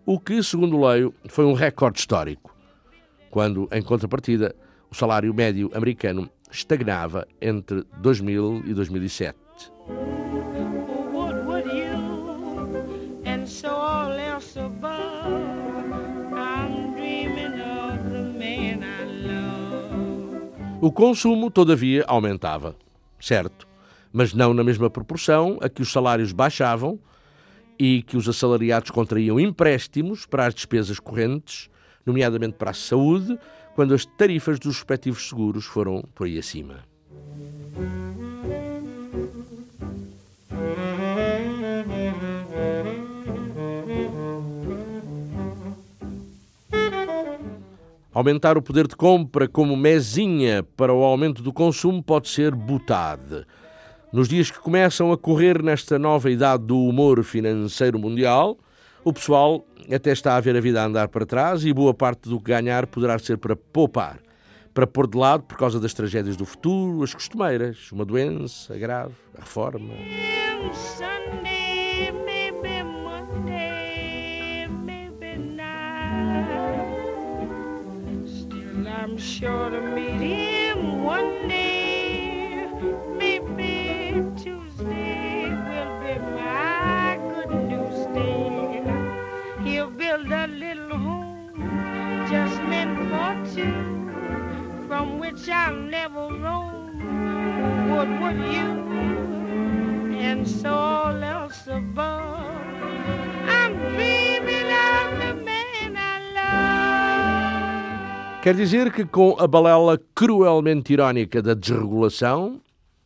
o 0.03 0.19
que, 0.19 0.41
segundo 0.41 0.83
leio, 0.83 1.13
foi 1.27 1.45
um 1.45 1.53
recorde 1.53 1.99
histórico, 1.99 2.55
quando, 3.29 3.69
em 3.71 3.83
contrapartida, 3.83 4.55
o 4.89 4.95
salário 4.95 5.31
médio 5.31 5.69
americano 5.75 6.27
estagnava 6.51 7.27
entre 7.39 7.83
2000 7.99 8.63
e 8.65 8.73
2007. 8.73 9.37
O 20.81 20.91
consumo, 20.91 21.51
todavia, 21.51 22.03
aumentava, 22.07 22.75
certo, 23.19 23.67
mas 24.11 24.33
não 24.33 24.51
na 24.51 24.63
mesma 24.63 24.89
proporção 24.89 25.59
a 25.61 25.69
que 25.69 25.83
os 25.83 25.91
salários 25.91 26.31
baixavam 26.31 26.99
e 27.77 28.01
que 28.01 28.17
os 28.17 28.27
assalariados 28.27 28.89
contraíam 28.89 29.39
empréstimos 29.39 30.25
para 30.25 30.47
as 30.47 30.55
despesas 30.55 30.99
correntes, 30.99 31.69
nomeadamente 32.03 32.55
para 32.57 32.71
a 32.71 32.73
saúde, 32.73 33.37
quando 33.75 33.93
as 33.93 34.07
tarifas 34.07 34.57
dos 34.57 34.77
respectivos 34.77 35.29
seguros 35.29 35.65
foram 35.65 36.03
por 36.15 36.25
aí 36.25 36.39
acima. 36.39 36.79
Aumentar 48.13 48.57
o 48.57 48.61
poder 48.61 48.87
de 48.87 48.95
compra 48.95 49.47
como 49.47 49.77
mesinha 49.77 50.63
para 50.75 50.93
o 50.93 51.01
aumento 51.01 51.41
do 51.41 51.53
consumo 51.53 52.03
pode 52.03 52.27
ser 52.27 52.53
butade. 52.53 53.45
Nos 54.11 54.27
dias 54.27 54.51
que 54.51 54.59
começam 54.59 55.13
a 55.13 55.17
correr 55.17 55.63
nesta 55.63 55.97
nova 55.97 56.29
idade 56.29 56.65
do 56.65 56.77
humor 56.77 57.23
financeiro 57.23 57.97
mundial, 57.97 58.57
o 59.05 59.13
pessoal 59.13 59.65
até 59.89 60.11
está 60.11 60.35
a 60.35 60.41
ver 60.41 60.57
a 60.57 60.59
vida 60.59 60.81
a 60.81 60.85
andar 60.85 61.07
para 61.07 61.25
trás 61.25 61.63
e 61.63 61.71
boa 61.71 61.93
parte 61.93 62.27
do 62.27 62.37
que 62.37 62.51
ganhar 62.51 62.85
poderá 62.85 63.17
ser 63.17 63.37
para 63.37 63.55
poupar, 63.55 64.19
para 64.73 64.85
pôr 64.85 65.07
de 65.07 65.17
lado 65.17 65.43
por 65.43 65.57
causa 65.57 65.79
das 65.79 65.93
tragédias 65.93 66.35
do 66.35 66.45
futuro, 66.45 67.03
as 67.03 67.13
costumeiras, 67.13 67.93
uma 67.93 68.03
doença 68.03 68.77
grave, 68.77 69.13
a 69.37 69.39
reforma. 69.39 69.93
I'm 79.11 79.17
sure 79.17 79.69
to 79.69 79.81
meet 79.81 80.21
him 80.21 81.03
one 81.03 81.49
day. 81.49 82.65
Maybe 83.19 84.23
Tuesday 84.41 85.49
will 85.49 85.99
be 85.99 86.17
my 86.39 87.19
good 87.33 87.51
news 87.71 88.05
day. 88.15 88.81
He'll 89.65 89.89
build 89.89 90.31
a 90.31 90.47
little 90.47 90.97
home 90.97 91.51
just 92.31 92.55
meant 92.71 92.97
for 93.11 93.53
two, 93.53 94.87
from 94.87 95.19
which 95.19 95.49
I'll 95.49 95.75
never 95.75 96.29
roam. 96.45 97.89
What 97.89 98.07
would 98.21 98.39
you? 98.53 98.69
and 100.21 100.47
so 100.47 100.80
Quer 108.41 108.55
dizer 108.55 108.91
que 108.91 109.05
com 109.05 109.39
a 109.39 109.45
balela 109.45 110.01
cruelmente 110.15 110.91
irónica 110.91 111.43
da 111.43 111.53
desregulação 111.53 112.59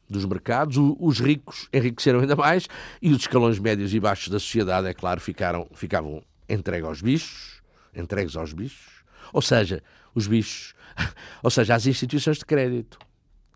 dos 0.10 0.24
mercados, 0.24 0.78
os 0.98 1.20
ricos 1.20 1.68
enriqueceram 1.74 2.22
ainda 2.22 2.38
mais 2.38 2.70
e 3.02 3.12
os 3.12 3.18
escalões 3.18 3.60
médios 3.60 3.94
e 3.94 4.00
baixos 4.00 4.30
da 4.30 4.40
sociedade, 4.40 4.88
é 4.88 4.94
claro, 4.94 5.20
ficaram, 5.20 5.68
ficavam 5.74 6.24
entregues 6.48 6.88
aos 6.88 7.02
bichos, 7.02 7.62
entregues 7.94 8.38
aos 8.38 8.54
bichos, 8.54 9.04
ou 9.34 9.42
seja, 9.42 9.84
os 10.14 10.26
bichos, 10.26 10.74
ou 11.44 11.50
seja, 11.50 11.76
às 11.76 11.86
instituições 11.86 12.38
de 12.38 12.46
crédito. 12.46 12.98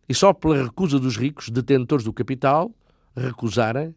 E 0.09 0.13
só 0.13 0.33
pela 0.33 0.61
recusa 0.61 0.99
dos 0.99 1.15
ricos, 1.15 1.47
detentores 1.47 2.03
do 2.03 2.11
capital, 2.11 2.69
recusarem, 3.15 3.95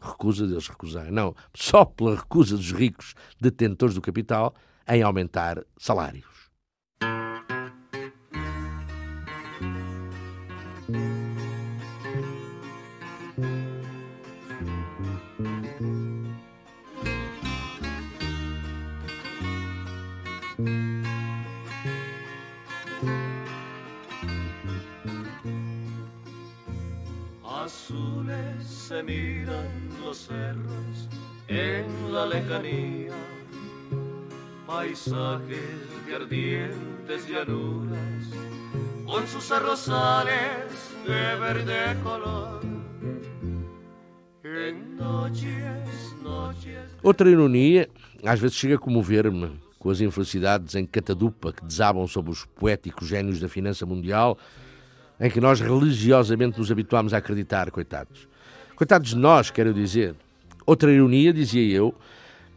recusa 0.00 0.46
deles 0.46 0.66
recusarem, 0.66 1.12
não, 1.12 1.36
só 1.52 1.84
pela 1.84 2.16
recusa 2.16 2.56
dos 2.56 2.72
ricos, 2.72 3.14
detentores 3.38 3.94
do 3.94 4.00
capital, 4.00 4.54
em 4.88 5.02
aumentar 5.02 5.62
salários. 5.76 6.31
Cerros 30.32 31.08
en 31.48 32.12
la 32.12 32.26
lejanía, 32.26 33.12
paisajes 34.66 36.06
de 36.06 36.14
ardientes 36.14 37.28
llanuras, 37.28 38.24
con 39.06 39.26
sus 39.26 39.50
arrozales 39.50 40.72
de 41.06 41.36
verde 41.36 41.96
color. 42.02 42.62
Outra 47.02 47.28
ironia, 47.28 47.88
às 48.24 48.38
vezes 48.38 48.56
chega 48.56 48.76
a 48.76 48.78
comover-me 48.78 49.58
com 49.78 49.90
as 49.90 50.00
infelicidades 50.00 50.74
em 50.76 50.86
catadupa 50.86 51.52
que 51.52 51.64
desabam 51.64 52.06
sobre 52.06 52.30
os 52.30 52.44
poéticos 52.44 53.08
génios 53.08 53.40
da 53.40 53.48
finança 53.48 53.84
mundial, 53.84 54.38
em 55.18 55.28
que 55.30 55.40
nós 55.40 55.60
religiosamente 55.60 56.58
nos 56.58 56.70
habituámos 56.70 57.12
a 57.12 57.18
acreditar, 57.18 57.70
coitados. 57.70 58.28
Coitados 58.82 59.10
de 59.10 59.16
nós, 59.16 59.48
quero 59.48 59.72
dizer. 59.72 60.12
Outra 60.66 60.90
ironia, 60.90 61.32
dizia 61.32 61.72
eu, 61.72 61.94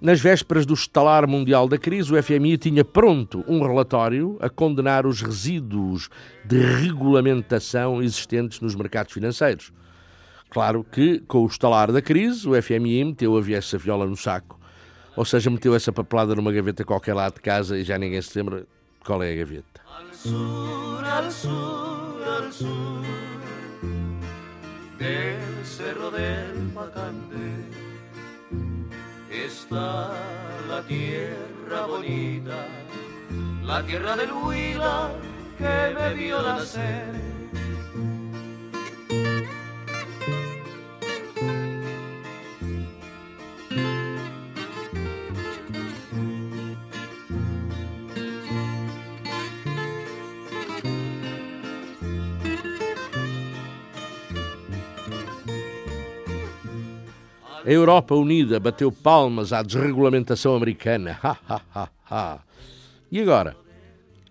nas 0.01 0.19
vésperas 0.19 0.65
do 0.65 0.73
estalar 0.73 1.27
mundial 1.27 1.67
da 1.67 1.77
crise, 1.77 2.11
o 2.11 2.23
FMI 2.23 2.57
tinha 2.57 2.83
pronto 2.83 3.45
um 3.47 3.61
relatório 3.61 4.35
a 4.39 4.49
condenar 4.49 5.05
os 5.05 5.21
resíduos 5.21 6.09
de 6.43 6.57
regulamentação 6.57 8.01
existentes 8.01 8.59
nos 8.59 8.73
mercados 8.73 9.13
financeiros. 9.13 9.71
Claro 10.49 10.83
que, 10.83 11.19
com 11.27 11.43
o 11.43 11.45
estalar 11.45 11.91
da 11.91 12.01
crise, 12.01 12.49
o 12.49 12.59
FMI 12.59 13.03
meteu 13.03 13.37
a 13.37 13.51
essa 13.51 13.77
viola 13.77 14.07
no 14.07 14.17
saco. 14.17 14.59
Ou 15.15 15.25
seja, 15.25 15.51
meteu 15.51 15.75
essa 15.75 15.91
papelada 15.91 16.33
numa 16.33 16.51
gaveta 16.51 16.83
qualquer 16.83 17.13
lá 17.13 17.29
de 17.29 17.39
casa 17.39 17.77
e 17.77 17.83
já 17.83 17.99
ninguém 17.99 18.19
se 18.19 18.35
lembra 18.35 18.65
qual 19.05 19.21
é 19.21 19.31
a 19.31 19.35
gaveta. 19.35 19.79
al 19.95 20.11
sur, 20.11 21.05
al 21.05 21.31
sur, 21.31 22.23
al 22.27 22.51
sur 22.51 23.44
del 24.97 25.65
cerro 25.65 26.11
del 26.11 26.71
Pacande 26.73 27.65
está 29.29 30.11
la 30.69 30.81
tierra 30.87 31.85
bonita, 31.87 32.65
la 33.63 33.83
tierra 33.83 34.15
del 34.15 34.31
Huila 34.31 35.11
que 35.57 35.95
me 35.97 36.13
vio 36.13 36.41
nacer. 36.41 37.34
A 57.65 57.71
Europa 57.71 58.13
Unida 58.13 58.59
bateu 58.59 58.91
palmas 58.91 59.51
à 59.51 59.63
desregulamentação 59.63 60.55
americana. 60.55 61.17
Ha, 61.23 61.35
ha, 61.49 61.61
ha, 61.73 61.89
ha. 62.11 62.39
E 63.11 63.19
agora? 63.19 63.57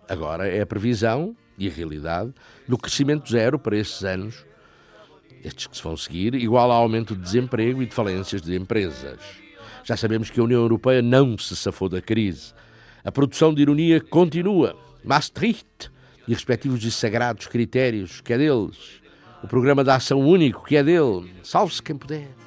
Agora 0.07 0.47
é 0.47 0.61
a 0.61 0.65
previsão 0.65 1.35
e 1.57 1.67
a 1.67 1.69
realidade 1.69 2.33
do 2.65 2.77
crescimento 2.77 3.29
zero 3.29 3.59
para 3.59 3.75
estes 3.75 4.05
anos, 4.05 4.45
estes 5.43 5.67
que 5.67 5.75
se 5.75 5.83
vão 5.83 5.97
seguir, 5.97 6.33
igual 6.33 6.71
ao 6.71 6.83
aumento 6.83 7.13
de 7.13 7.21
desemprego 7.21 7.83
e 7.83 7.85
de 7.85 7.93
falências 7.93 8.41
de 8.41 8.55
empresas. 8.55 9.19
Já 9.83 9.97
sabemos 9.97 10.29
que 10.29 10.39
a 10.39 10.43
União 10.43 10.61
Europeia 10.61 11.01
não 11.01 11.37
se 11.37 11.57
safou 11.57 11.89
da 11.89 12.01
crise. 12.01 12.53
A 13.03 13.11
produção 13.11 13.53
de 13.53 13.61
ironia 13.61 13.99
continua. 13.99 14.77
Maastricht 15.03 15.91
e 16.25 16.33
respectivos 16.33 16.81
e 16.85 16.89
sagrados 16.89 17.47
critérios, 17.47 18.21
que 18.21 18.31
é 18.31 18.37
deles. 18.37 19.01
O 19.43 19.47
programa 19.47 19.83
de 19.83 19.89
ação 19.89 20.21
único, 20.21 20.63
que 20.63 20.77
é 20.77 20.83
dele. 20.83 21.33
Salve-se 21.43 21.83
quem 21.83 21.97
puder. 21.97 22.44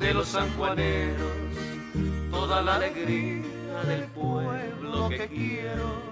De 0.00 0.14
los 0.14 0.28
sanjuaneros, 0.28 1.36
toda 2.30 2.62
la 2.62 2.76
alegría 2.76 3.84
del 3.86 4.04
pueblo 4.08 5.08
que 5.10 5.28
quiero. 5.28 6.02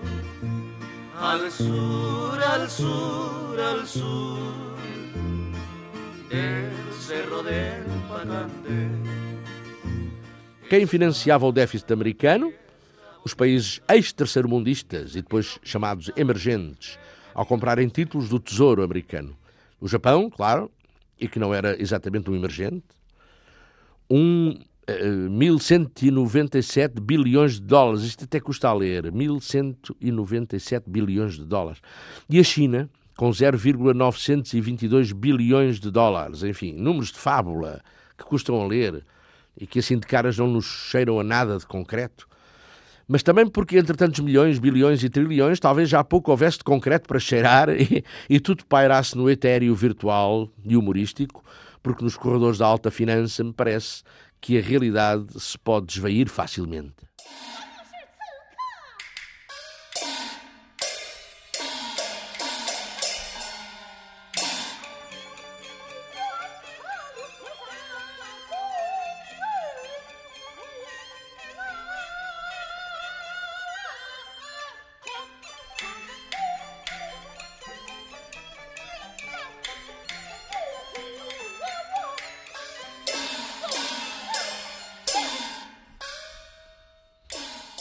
Al 1.18 1.50
sur, 1.50 2.38
al 2.40 2.70
sur, 2.70 3.58
al 3.58 3.86
sur, 3.86 4.76
del 6.28 6.70
cerro 7.00 7.42
del 7.42 7.82
Pacande. 8.08 8.88
Quem 10.68 10.86
financiava 10.86 11.46
o 11.46 11.52
déficit 11.52 11.90
americano? 11.90 12.52
Os 13.24 13.34
países 13.34 13.80
ex-terceiro-mundistas 13.88 15.16
e 15.16 15.22
depois 15.22 15.58
chamados 15.64 16.12
emergentes, 16.14 16.98
ao 17.34 17.46
comprarem 17.46 17.88
títulos 17.88 18.28
do 18.28 18.38
Tesouro 18.38 18.82
americano. 18.82 19.36
O 19.80 19.88
Japão, 19.88 20.30
claro, 20.30 20.70
e 21.18 21.26
que 21.26 21.38
não 21.38 21.52
era 21.52 21.80
exatamente 21.82 22.30
um 22.30 22.36
emergente. 22.36 22.84
Um, 24.10 24.58
eh, 24.86 25.28
1.197 25.28 26.98
bilhões 27.00 27.54
de 27.54 27.60
dólares. 27.60 28.02
Isto 28.02 28.24
até 28.24 28.40
custa 28.40 28.68
a 28.68 28.72
ler. 28.72 29.12
1.197 29.12 30.84
bilhões 30.86 31.34
de 31.34 31.44
dólares. 31.44 31.80
E 32.28 32.38
a 32.38 32.42
China, 32.42 32.88
com 33.16 33.30
0,922 33.30 35.12
bilhões 35.12 35.78
de 35.78 35.90
dólares. 35.90 36.42
Enfim, 36.42 36.72
números 36.72 37.12
de 37.12 37.18
fábula 37.18 37.82
que 38.16 38.24
custam 38.24 38.60
a 38.60 38.66
ler 38.66 39.04
e 39.60 39.66
que 39.66 39.80
assim 39.80 39.98
de 39.98 40.06
caras 40.06 40.38
não 40.38 40.48
nos 40.48 40.64
cheiram 40.64 41.20
a 41.20 41.24
nada 41.24 41.58
de 41.58 41.66
concreto. 41.66 42.26
Mas 43.06 43.22
também 43.22 43.46
porque 43.46 43.78
entre 43.78 43.96
tantos 43.96 44.20
milhões, 44.20 44.58
bilhões 44.58 45.02
e 45.02 45.08
trilhões, 45.08 45.58
talvez 45.58 45.88
já 45.88 46.04
pouco 46.04 46.30
houvesse 46.30 46.58
de 46.58 46.64
concreto 46.64 47.08
para 47.08 47.18
cheirar 47.18 47.68
e, 47.80 48.04
e 48.28 48.38
tudo 48.38 48.64
pairasse 48.66 49.16
no 49.16 49.28
etéreo 49.28 49.74
virtual 49.74 50.48
e 50.64 50.76
humorístico, 50.76 51.42
porque 51.82 52.04
nos 52.04 52.16
corredores 52.16 52.58
da 52.58 52.66
alta 52.66 52.90
finança 52.90 53.42
me 53.42 53.52
parece 53.52 54.02
que 54.40 54.58
a 54.58 54.62
realidade 54.62 55.26
se 55.40 55.58
pode 55.58 55.86
desvair 55.86 56.28
facilmente. 56.28 57.07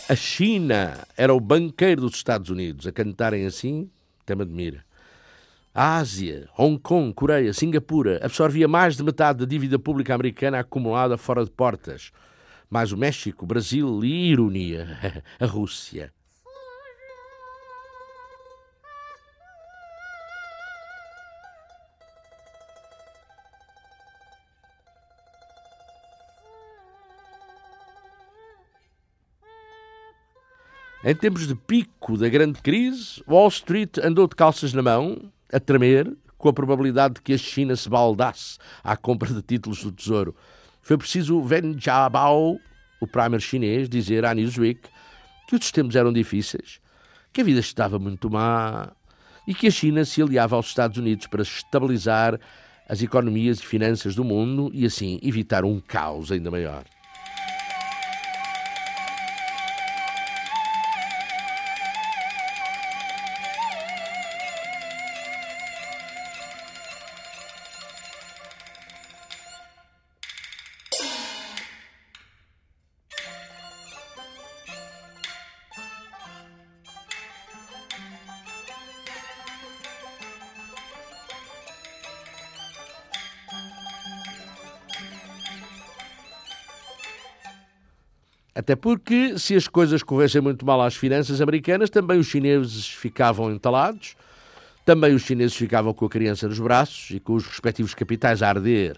A 0.09 0.15
China 0.15 1.05
era 1.17 1.33
o 1.33 1.39
banqueiro 1.39 1.99
dos 1.99 2.15
Estados 2.15 2.49
Unidos. 2.49 2.87
A 2.87 2.93
cantarem 2.93 3.45
assim, 3.45 3.89
até 4.21 4.33
me 4.35 4.43
admira. 4.43 4.85
A 5.75 5.97
Ásia, 5.97 6.47
Hong 6.57 6.79
Kong, 6.79 7.13
Coreia, 7.13 7.51
Singapura 7.51 8.17
absorvia 8.23 8.69
mais 8.69 8.95
de 8.95 9.03
metade 9.03 9.39
da 9.39 9.45
dívida 9.45 9.77
pública 9.77 10.15
americana 10.15 10.59
acumulada 10.59 11.17
fora 11.17 11.43
de 11.43 11.51
portas. 11.51 12.13
Mais 12.69 12.93
o 12.93 12.97
México, 12.97 13.45
Brasil 13.45 14.01
e, 14.01 14.31
ironia, 14.31 15.21
a 15.37 15.45
Rússia. 15.45 16.13
Em 31.09 31.15
tempos 31.15 31.47
de 31.47 31.55
pico 31.55 32.17
da 32.17 32.27
grande 32.27 32.61
crise, 32.61 33.23
Wall 33.25 33.47
Street 33.47 33.97
andou 34.03 34.27
de 34.27 34.35
calças 34.35 34.73
na 34.73 34.81
mão, 34.81 35.31
a 35.53 35.57
tremer, 35.57 36.13
com 36.37 36.49
a 36.49 36.53
probabilidade 36.53 37.13
de 37.13 37.21
que 37.21 37.31
a 37.31 37.37
China 37.37 37.77
se 37.77 37.87
baldasse 37.87 38.57
à 38.83 38.97
compra 38.97 39.33
de 39.33 39.41
títulos 39.41 39.81
do 39.81 39.89
Tesouro. 39.89 40.35
Foi 40.81 40.97
preciso 40.97 41.39
Wen 41.39 41.77
Jiabao, 41.79 42.59
o 42.99 43.07
primer 43.07 43.39
chinês, 43.39 43.87
dizer 43.87 44.25
à 44.25 44.35
Newsweek 44.35 44.81
que 45.47 45.55
os 45.55 45.71
tempos 45.71 45.95
eram 45.95 46.11
difíceis, 46.11 46.81
que 47.31 47.39
a 47.39 47.43
vida 47.45 47.61
estava 47.61 47.97
muito 47.97 48.29
má 48.29 48.91
e 49.47 49.53
que 49.53 49.67
a 49.67 49.71
China 49.71 50.03
se 50.03 50.21
aliava 50.21 50.57
aos 50.57 50.67
Estados 50.67 50.97
Unidos 50.97 51.25
para 51.27 51.41
estabilizar 51.41 52.37
as 52.85 53.01
economias 53.01 53.59
e 53.59 53.65
finanças 53.65 54.13
do 54.13 54.25
mundo 54.25 54.69
e 54.73 54.85
assim 54.85 55.21
evitar 55.23 55.63
um 55.63 55.79
caos 55.79 56.33
ainda 56.33 56.51
maior. 56.51 56.83
Até 88.67 88.75
porque, 88.75 89.39
se 89.39 89.55
as 89.55 89.65
coisas 89.65 90.03
corressem 90.03 90.41
muito 90.41 90.65
mal 90.65 90.81
às 90.81 90.93
finanças 90.93 91.39
americanas, 91.39 91.89
também 91.89 92.19
os 92.19 92.27
chineses 92.27 92.85
ficavam 92.85 93.49
entalados, 93.49 94.17
também 94.83 95.15
os 95.15 95.21
chineses 95.21 95.55
ficavam 95.55 95.93
com 95.93 96.03
a 96.05 96.09
criança 96.09 96.49
nos 96.49 96.59
braços 96.59 97.11
e 97.11 97.17
com 97.21 97.35
os 97.35 97.45
respectivos 97.45 97.93
capitais 97.93 98.43
a 98.43 98.49
arder. 98.49 98.97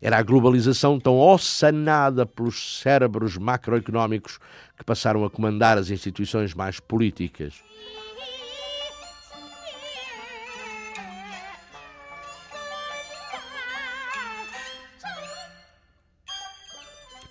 Era 0.00 0.16
a 0.16 0.22
globalização 0.22 0.98
tão 0.98 1.18
ossanada 1.18 2.24
pelos 2.24 2.80
cérebros 2.80 3.36
macroeconómicos 3.36 4.38
que 4.78 4.82
passaram 4.82 5.26
a 5.26 5.30
comandar 5.30 5.76
as 5.76 5.90
instituições 5.90 6.54
mais 6.54 6.80
políticas. 6.80 7.52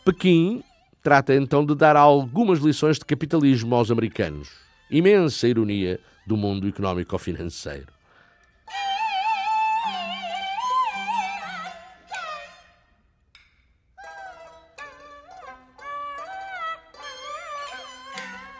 Pequim 0.06 0.63
trata 1.06 1.36
então 1.36 1.63
de 1.63 1.76
dar 1.76 1.96
algumas 1.96 2.58
lições 2.58 2.98
de 2.98 3.06
capitalismo 3.06 3.76
aos 3.76 3.91
americanos. 3.91 4.50
Imensa 4.89 5.48
ironia 5.48 6.00
do 6.26 6.36
mundo 6.36 6.68
económico-financeiro. 6.68 7.94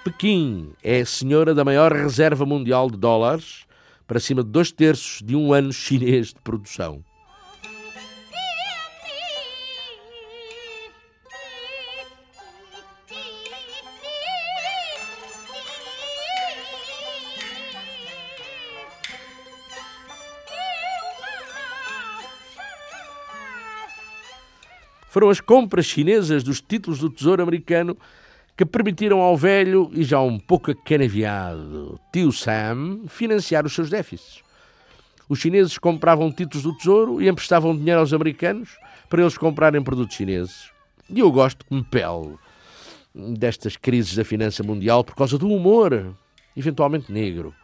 Pequim 0.04 0.72
é 0.84 1.00
a 1.00 1.06
senhora 1.08 1.56
da 1.56 1.66
maior 1.66 1.92
reserva 1.92 2.46
mundial 2.46 2.92
de 2.92 2.98
dólares, 2.98 3.66
para 4.06 4.20
cima 4.20 4.44
de 4.44 4.52
dois 4.52 4.72
terços 4.72 5.20
de 5.26 5.36
um 5.36 5.52
ano 5.52 5.74
chinês 5.74 6.28
de 6.28 6.40
produção. 6.44 7.04
Foram 25.16 25.30
as 25.30 25.40
compras 25.40 25.86
chinesas 25.86 26.44
dos 26.44 26.60
títulos 26.60 27.00
do 27.00 27.10
Tesouro 27.10 27.42
Americano 27.42 27.96
que 28.58 28.66
permitiram 28.66 29.22
ao 29.22 29.38
velho 29.38 29.90
e 29.94 30.04
já 30.04 30.20
um 30.20 30.38
pouco 30.38 30.72
acanaviado 30.72 31.98
tio 32.12 32.34
Sam 32.34 33.00
financiar 33.08 33.66
os 33.66 33.74
seus 33.74 33.90
déficits. 33.90 34.44
Os 35.30 35.40
chineses 35.40 35.78
compravam 35.78 36.34
títulos 36.34 36.64
do 36.64 36.76
Tesouro 36.76 37.22
e 37.22 37.30
emprestavam 37.30 37.74
dinheiro 37.74 38.02
aos 38.02 38.12
americanos 38.12 38.78
para 39.10 39.22
eles 39.22 39.38
comprarem 39.38 39.82
produtos 39.82 40.18
chineses. 40.18 40.70
E 41.10 41.22
eu 41.22 41.32
gosto 41.32 41.66
me 41.72 41.82
pele 41.82 42.36
destas 43.16 43.78
crises 43.78 44.18
da 44.18 44.26
finança 44.26 44.64
mundial 44.64 45.02
por 45.02 45.16
causa 45.16 45.38
do 45.38 45.48
humor, 45.48 46.14
eventualmente 46.58 47.10
negro 47.10 47.56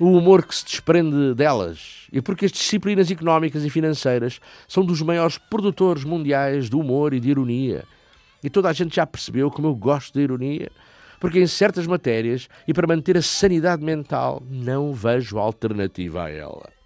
o 0.00 0.16
humor 0.16 0.46
que 0.46 0.54
se 0.54 0.64
desprende 0.64 1.34
delas 1.34 2.08
e 2.10 2.22
porque 2.22 2.46
as 2.46 2.52
disciplinas 2.52 3.10
económicas 3.10 3.62
e 3.62 3.68
financeiras 3.68 4.40
são 4.66 4.82
dos 4.82 5.02
maiores 5.02 5.36
produtores 5.36 6.04
mundiais 6.04 6.70
de 6.70 6.74
humor 6.74 7.12
e 7.12 7.20
de 7.20 7.28
ironia. 7.28 7.84
E 8.42 8.48
toda 8.48 8.70
a 8.70 8.72
gente 8.72 8.96
já 8.96 9.06
percebeu 9.06 9.50
como 9.50 9.68
eu 9.68 9.74
gosto 9.74 10.14
de 10.14 10.22
ironia, 10.22 10.72
porque 11.20 11.38
em 11.38 11.46
certas 11.46 11.86
matérias 11.86 12.48
e 12.66 12.72
para 12.72 12.86
manter 12.86 13.18
a 13.18 13.22
sanidade 13.22 13.84
mental 13.84 14.42
não 14.50 14.94
vejo 14.94 15.38
alternativa 15.38 16.24
a 16.24 16.30
ela. 16.30 16.79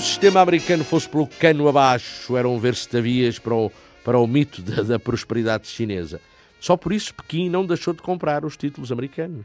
O 0.00 0.02
sistema 0.02 0.40
americano 0.40 0.82
fosse 0.82 1.06
pelo 1.06 1.26
cano 1.26 1.68
abaixo, 1.68 2.34
eram 2.34 2.58
ver-se-tavias 2.58 3.38
para 3.38 3.54
o, 3.54 3.70
para 4.02 4.18
o 4.18 4.26
mito 4.26 4.62
da, 4.62 4.82
da 4.82 4.98
prosperidade 4.98 5.66
chinesa. 5.66 6.22
Só 6.58 6.74
por 6.74 6.90
isso 6.90 7.14
Pequim 7.14 7.50
não 7.50 7.66
deixou 7.66 7.92
de 7.92 8.00
comprar 8.00 8.42
os 8.42 8.56
títulos 8.56 8.90
americanos. 8.90 9.44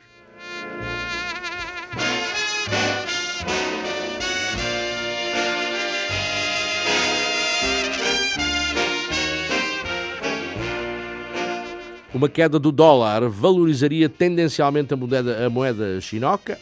Uma 12.13 12.29
queda 12.29 12.57
do 12.57 12.71
dólar 12.71 13.27
valorizaria 13.27 14.07
tendencialmente 14.07 14.93
a 14.93 14.95
moeda, 14.95 15.45
a 15.45 15.49
moeda 15.49 15.99
chinoca, 15.99 16.57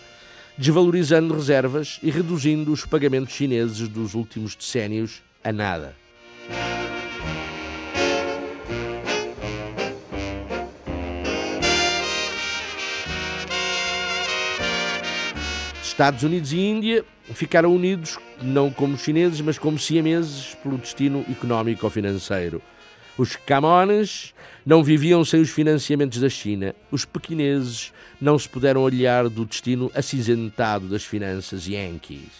desvalorizando 0.58 1.34
reservas 1.34 2.00
e 2.04 2.10
reduzindo 2.10 2.72
os 2.72 2.86
pagamentos 2.86 3.34
chineses 3.34 3.88
dos 3.88 4.14
últimos 4.14 4.56
decénios 4.56 5.22
a 5.44 5.52
nada. 5.52 5.96
Estados 15.82 16.24
Unidos 16.24 16.52
e 16.52 16.60
Índia 16.60 17.06
ficaram 17.36 17.74
unidos 17.74 18.18
não 18.42 18.72
como 18.72 18.98
chineses, 18.98 19.40
mas 19.42 19.60
como 19.60 19.78
siameses 19.78 20.56
pelo 20.56 20.78
destino 20.78 21.24
económico 21.30 21.86
ou 21.86 21.92
financeiro. 21.92 22.62
Os 23.18 23.36
Camones 23.36 24.34
não 24.66 24.84
viviam 24.84 25.24
sem 25.24 25.40
os 25.40 25.50
financiamentos 25.50 26.20
da 26.20 26.30
China. 26.30 26.74
Os 26.92 27.06
pequineses 27.06 27.92
não 28.20 28.40
se 28.40 28.50
puderam 28.50 28.82
olhar 28.82 29.30
do 29.30 29.46
destino 29.46 29.92
acinzentado 29.94 30.88
das 30.88 31.04
finanças 31.04 31.68
yankees. 31.68 32.32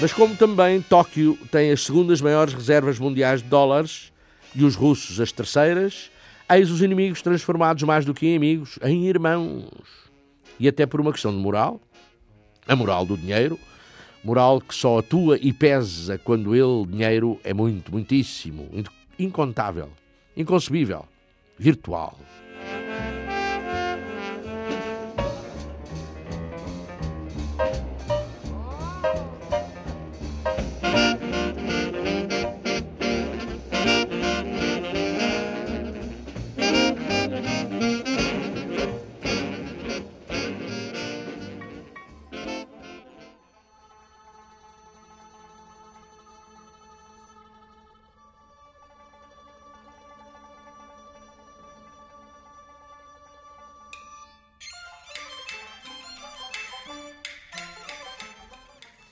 Mas 0.00 0.12
como 0.12 0.36
também 0.36 0.82
Tóquio 0.82 1.38
tem 1.50 1.70
as 1.70 1.82
segundas 1.82 2.20
maiores 2.20 2.52
reservas 2.52 2.98
mundiais 2.98 3.42
de 3.42 3.48
dólares 3.48 4.12
e 4.54 4.64
os 4.64 4.74
russos 4.74 5.20
as 5.20 5.30
terceiras, 5.30 6.10
eis 6.50 6.70
os 6.70 6.82
inimigos 6.82 7.22
transformados 7.22 7.82
mais 7.84 8.04
do 8.04 8.12
que 8.12 8.26
em 8.26 8.36
amigos, 8.36 8.78
em 8.82 9.06
irmãos. 9.06 9.70
E 10.58 10.68
até 10.68 10.84
por 10.84 11.00
uma 11.00 11.12
questão 11.12 11.32
de 11.32 11.38
moral, 11.38 11.80
a 12.66 12.74
moral 12.74 13.06
do 13.06 13.16
dinheiro, 13.16 13.58
moral 14.22 14.60
que 14.60 14.74
só 14.74 14.98
atua 14.98 15.38
e 15.40 15.52
pesa 15.52 16.18
quando 16.18 16.54
ele, 16.54 16.86
dinheiro, 16.86 17.38
é 17.44 17.54
muito, 17.54 17.92
muitíssimo, 17.92 18.68
incontável, 19.18 19.90
inconcebível, 20.36 21.06
virtual. 21.56 22.18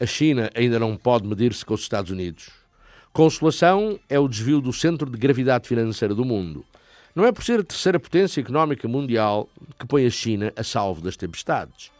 A 0.02 0.06
China 0.06 0.50
ainda 0.56 0.80
não 0.80 0.96
pode 0.96 1.28
medir-se 1.28 1.64
com 1.64 1.74
os 1.74 1.82
Estados 1.82 2.10
Unidos. 2.10 2.50
Consolação 3.12 4.00
é 4.08 4.18
o 4.18 4.26
desvio 4.26 4.60
do 4.60 4.72
centro 4.72 5.08
de 5.08 5.16
gravidade 5.16 5.68
financeira 5.68 6.12
do 6.12 6.24
mundo. 6.24 6.64
Não 7.14 7.24
é 7.24 7.30
por 7.30 7.44
ser 7.44 7.60
a 7.60 7.62
terceira 7.62 8.00
potência 8.00 8.40
económica 8.40 8.88
mundial 8.88 9.48
que 9.78 9.86
põe 9.86 10.04
a 10.04 10.10
China 10.10 10.52
a 10.56 10.64
salvo 10.64 11.00
das 11.00 11.16
tempestades. 11.16 11.92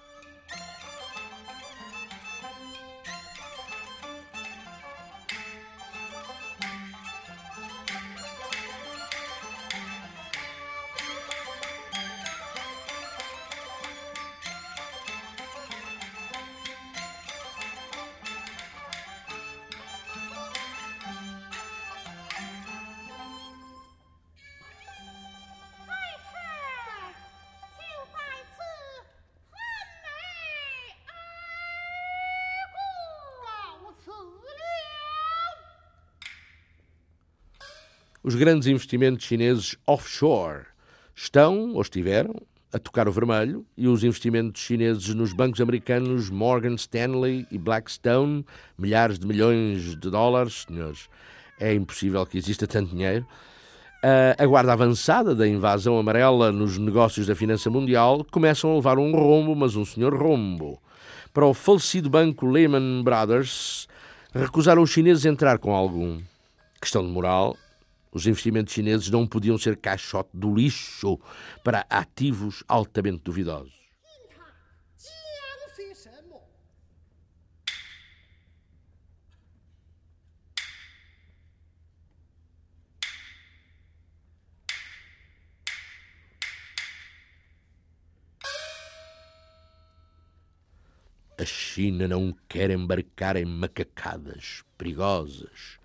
Os 38.25 38.37
grandes 38.37 38.69
investimentos 38.69 39.25
chineses 39.25 39.77
offshore 39.85 40.67
estão, 41.13 41.73
ou 41.75 41.83
estiveram, 41.83 42.33
a 42.73 42.79
tocar 42.79 43.09
o 43.09 43.13
vermelho 43.13 43.67
e 43.77 43.89
os 43.89 44.05
investimentos 44.05 44.63
chineses 44.63 45.13
nos 45.13 45.33
bancos 45.33 45.61
americanos 45.61 46.31
Morgan 46.31 46.75
Stanley 46.77 47.49
e 47.51 47.59
Blackstone, 47.59 48.47
milhares 48.79 49.19
de 49.19 49.27
milhões 49.27 49.97
de 49.97 50.09
dólares, 50.09 50.65
senhores, 50.69 51.09
é 51.59 51.75
impossível 51.75 52.25
que 52.25 52.39
exista 52.39 52.65
tanto 52.65 52.91
dinheiro. 52.91 53.27
A 54.39 54.47
guarda 54.47 54.73
avançada 54.73 55.35
da 55.35 55.47
invasão 55.47 55.99
amarela 55.99 56.53
nos 56.53 56.79
negócios 56.79 57.27
da 57.27 57.35
finança 57.35 57.71
mundial 57.71 58.25
começam 58.31 58.71
a 58.71 58.75
levar 58.77 58.99
um 58.99 59.11
rombo, 59.17 59.57
mas 59.57 59.75
um 59.75 59.85
senhor 59.85 60.15
rombo. 60.15 60.81
Para 61.35 61.47
o 61.47 61.53
falecido 61.53 62.09
banco 62.09 62.47
Lehman 62.47 63.03
Brothers, 63.03 63.89
recusaram 64.33 64.81
os 64.81 64.91
chineses 64.91 65.25
entrar 65.25 65.59
com 65.59 65.75
algum. 65.75 66.21
Questão 66.81 67.05
de 67.05 67.11
moral, 67.11 67.57
os 68.13 68.27
investimentos 68.27 68.75
chineses 68.75 69.09
não 69.09 69.27
podiam 69.27 69.57
ser 69.57 69.77
caixote 69.77 70.31
do 70.35 70.55
lixo 70.55 71.19
para 71.65 71.87
ativos 71.89 72.63
altamente 72.69 73.23
duvidosos. 73.25 73.81
A 91.39 91.45
China 91.45 92.07
não 92.07 92.37
quer 92.49 92.71
embarcar 92.71 93.37
em 93.37 93.45
macacadas 93.45 94.63
perigosas 94.79 95.82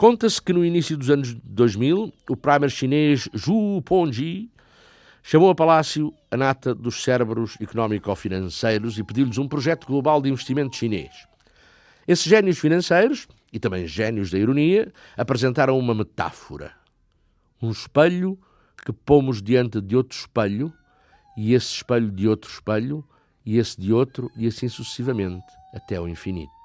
Conta-se 0.00 0.40
que 0.40 0.54
no 0.54 0.64
início 0.64 0.96
dos 0.96 1.10
anos 1.10 1.34
2000, 1.44 2.10
o 2.30 2.34
primer 2.34 2.70
chinês 2.70 3.28
Zhu 3.36 3.82
Pongji 3.82 4.50
chamou 5.22 5.50
a 5.50 5.54
Palácio 5.54 6.10
a 6.30 6.38
nata 6.38 6.74
dos 6.74 7.02
cérebros 7.04 7.58
económico-financeiros 7.60 8.98
e 8.98 9.04
pediu-lhes 9.04 9.36
um 9.36 9.46
projeto 9.46 9.86
global 9.86 10.22
de 10.22 10.30
investimento 10.30 10.74
chinês. 10.74 11.10
Esses 12.08 12.24
génios 12.24 12.58
financeiros, 12.58 13.28
e 13.52 13.58
também 13.58 13.86
génios 13.86 14.30
da 14.30 14.38
ironia, 14.38 14.90
apresentaram 15.18 15.78
uma 15.78 15.94
metáfora. 15.94 16.72
Um 17.60 17.70
espelho 17.70 18.38
que 18.82 18.94
pomos 18.94 19.42
diante 19.42 19.82
de 19.82 19.94
outro 19.94 20.16
espelho, 20.16 20.72
e 21.36 21.52
esse 21.52 21.74
espelho 21.74 22.10
de 22.10 22.26
outro 22.26 22.50
espelho, 22.50 23.04
e 23.44 23.58
esse 23.58 23.78
de 23.78 23.92
outro, 23.92 24.30
e 24.34 24.46
assim 24.46 24.66
sucessivamente, 24.66 25.44
até 25.74 25.96
ao 25.96 26.08
infinito. 26.08 26.59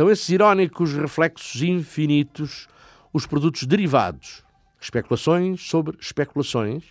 São 0.00 0.10
esses 0.10 0.30
irónicos 0.30 0.94
reflexos 0.94 1.60
infinitos 1.62 2.66
os 3.12 3.26
produtos 3.26 3.64
derivados, 3.64 4.42
especulações 4.80 5.60
sobre 5.68 5.94
especulações, 6.00 6.84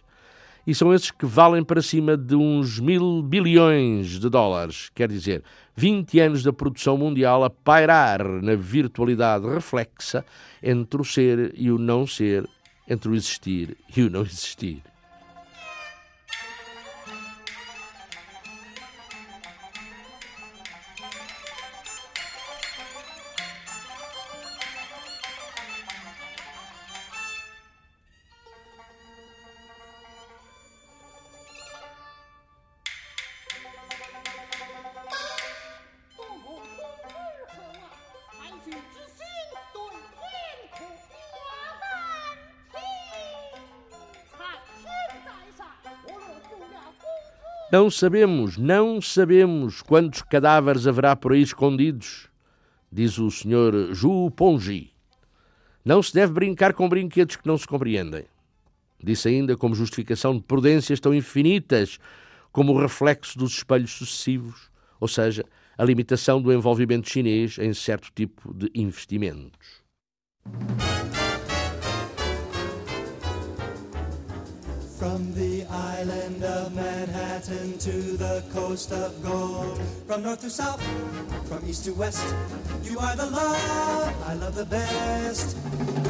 e 0.67 0.75
são 0.75 0.93
esses 0.93 1.09
que 1.09 1.25
valem 1.25 1.63
para 1.63 1.81
cima 1.81 2.15
de 2.15 2.35
uns 2.35 2.79
mil 2.79 3.23
bilhões 3.23 4.19
de 4.19 4.29
dólares. 4.29 4.91
Quer 4.93 5.09
dizer, 5.09 5.43
20 5.75 6.19
anos 6.19 6.43
da 6.43 6.53
produção 6.53 6.99
mundial 6.99 7.43
a 7.43 7.49
pairar 7.49 8.23
na 8.23 8.53
virtualidade 8.53 9.47
reflexa 9.47 10.23
entre 10.61 11.01
o 11.01 11.03
ser 11.03 11.51
e 11.57 11.71
o 11.71 11.79
não 11.79 12.05
ser, 12.05 12.47
entre 12.87 13.09
o 13.09 13.15
existir 13.15 13.75
e 13.97 14.03
o 14.03 14.09
não 14.11 14.21
existir. 14.21 14.83
Não 47.79 47.89
sabemos, 47.89 48.57
não 48.57 48.99
sabemos 48.99 49.81
quantos 49.81 50.21
cadáveres 50.21 50.85
haverá 50.85 51.15
por 51.15 51.31
aí 51.31 51.41
escondidos, 51.41 52.27
diz 52.91 53.17
o 53.17 53.31
Sr. 53.31 53.93
Ju 53.93 54.29
Pongi. 54.31 54.91
Não 55.85 56.03
se 56.03 56.13
deve 56.13 56.33
brincar 56.33 56.73
com 56.73 56.89
brinquedos 56.89 57.37
que 57.37 57.47
não 57.47 57.57
se 57.57 57.65
compreendem. 57.65 58.25
Disse 59.01 59.29
ainda 59.29 59.55
como 59.55 59.73
justificação 59.73 60.35
de 60.35 60.43
prudências 60.43 60.99
tão 60.99 61.13
infinitas 61.15 61.99
como 62.51 62.73
o 62.73 62.77
reflexo 62.77 63.39
dos 63.39 63.53
espelhos 63.53 63.91
sucessivos, 63.91 64.69
ou 64.99 65.07
seja, 65.07 65.45
a 65.77 65.85
limitação 65.85 66.41
do 66.41 66.51
envolvimento 66.51 67.09
chinês 67.09 67.57
em 67.59 67.73
certo 67.73 68.11
tipo 68.13 68.53
de 68.53 68.69
investimentos. 68.75 69.79
From 74.99 75.33
the 75.33 75.63
island 75.63 76.43
of 76.43 76.75
Manhattan 76.75 77.77
to 77.77 78.17
the 78.17 78.43
coast 78.51 78.91
of 78.91 79.23
gold. 79.23 79.79
From 80.05 80.23
north 80.23 80.41
to 80.41 80.49
south, 80.49 80.83
from 81.47 81.65
east 81.65 81.85
to 81.85 81.93
west. 81.93 82.35
You 82.83 82.99
are 82.99 83.15
the 83.15 83.27
love 83.27 84.13
I 84.27 84.33
love 84.33 84.55
the 84.55 84.65
best. 84.65 85.55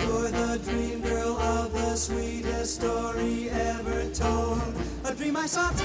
You're 0.01 0.31
the 0.31 0.59
dream 0.65 1.01
girl 1.01 1.37
of 1.37 1.71
the 1.71 1.95
sweetest 1.95 2.81
story 2.81 3.51
ever 3.51 4.09
told. 4.11 4.59
A 5.05 5.13
dream 5.13 5.37
I 5.37 5.45
sought 5.45 5.77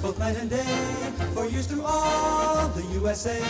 both 0.00 0.18
night 0.18 0.38
and 0.38 0.48
day. 0.48 1.12
For 1.34 1.44
years 1.44 1.66
through 1.66 1.84
all 1.84 2.68
the 2.68 2.82
USA. 2.94 3.42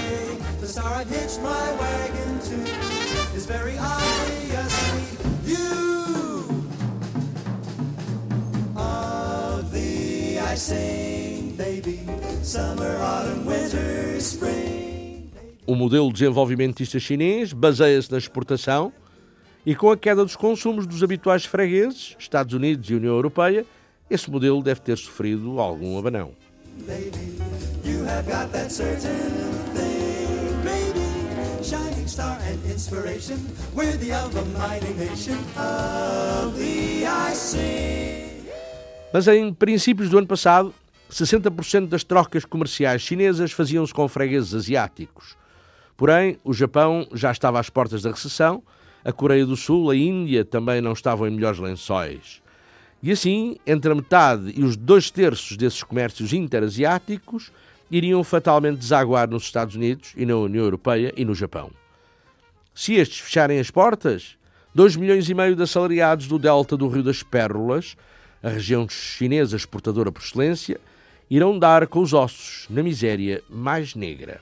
The 0.61 0.67
star 0.67 0.93
I've 0.93 1.09
hitched 1.09 1.41
my 1.41 1.73
wagon 1.79 2.41
to 2.41 3.37
is 3.37 3.47
very 3.47 3.79
obviously 3.79 4.68
O 15.67 15.75
modelo 15.75 16.13
desenvolvimentista 16.13 16.99
chinês 16.99 17.53
baseia-se 17.53 18.11
na 18.11 18.19
exportação 18.19 18.93
e 19.65 19.75
com 19.75 19.91
a 19.91 19.97
queda 19.97 20.25
dos 20.25 20.35
consumos 20.35 20.87
dos 20.87 21.03
habituais 21.03 21.45
fregueses, 21.45 22.17
Estados 22.19 22.55
Unidos 22.55 22.91
e 22.91 22.95
União 22.95 23.15
Europeia, 23.15 23.65
esse 24.11 24.31
modelo 24.31 24.63
deve 24.63 24.81
ter 24.81 24.97
sofrido 24.97 25.61
algum 25.61 25.99
abanão. 25.99 26.33
Baby. 26.87 27.29
Mas 39.13 39.27
em 39.27 39.53
princípios 39.53 40.11
do 40.11 40.19
ano 40.19 40.27
passado, 40.27 40.75
60% 41.11 41.89
das 41.89 42.05
trocas 42.05 42.45
comerciais 42.45 43.03
chinesas 43.03 43.53
faziam-se 43.53 43.95
com 43.95 44.07
fregueses 44.07 44.55
asiáticos. 44.55 45.37
Porém, 45.97 46.39
o 46.45 46.53
Japão 46.53 47.07
já 47.13 47.33
estava 47.33 47.59
às 47.59 47.71
portas 47.71 48.03
da 48.03 48.11
recessão, 48.11 48.63
a 49.05 49.13
Coreia 49.13 49.47
do 49.47 49.57
Sul, 49.57 49.91
a 49.91 49.97
Índia 49.97 50.45
também 50.45 50.81
não 50.81 50.93
estavam 50.93 51.27
em 51.27 51.31
melhores 51.31 51.59
lençóis. 51.59 52.43
E 53.03 53.11
assim, 53.11 53.57
entre 53.67 53.91
a 53.91 53.95
metade 53.95 54.53
e 54.55 54.63
os 54.63 54.77
dois 54.77 55.11
terços 55.11 55.57
desses 55.57 55.83
comércios 55.83 56.33
interasiáticos 56.33 57.51
iriam 57.91 58.23
fatalmente 58.23 58.79
desaguar 58.79 59.29
nos 59.31 59.45
Estados 59.45 59.77
Unidos 59.77 60.13
e 60.17 60.27
na 60.27 60.37
União 60.37 60.65
Europeia 60.65 61.13
e 61.17 61.25
no 61.25 61.35
Japão. 61.35 61.71
Se 62.75 62.95
estes 62.95 63.21
fecharem 63.21 63.59
as 63.59 63.71
portas, 63.71 64.37
2 64.75 64.97
milhões 64.97 65.29
e 65.31 65.35
meio 65.35 65.57
de 65.57 65.63
assalariados 65.63 66.27
do 66.29 66.39
delta 66.39 66.77
do 66.77 66.89
Rio 66.89 67.03
das 67.03 67.23
Pérolas, 67.23 67.97
a 68.43 68.49
região 68.49 68.89
chinesa 68.89 69.57
exportadora 69.57 70.13
por 70.13 70.23
excelência, 70.23 70.81
irão 71.31 71.59
dar 71.59 71.87
com 71.87 72.01
os 72.01 72.13
ossos 72.13 72.67
na 72.71 72.83
miséria 72.83 73.43
mais 73.49 73.95
negra. 73.95 74.41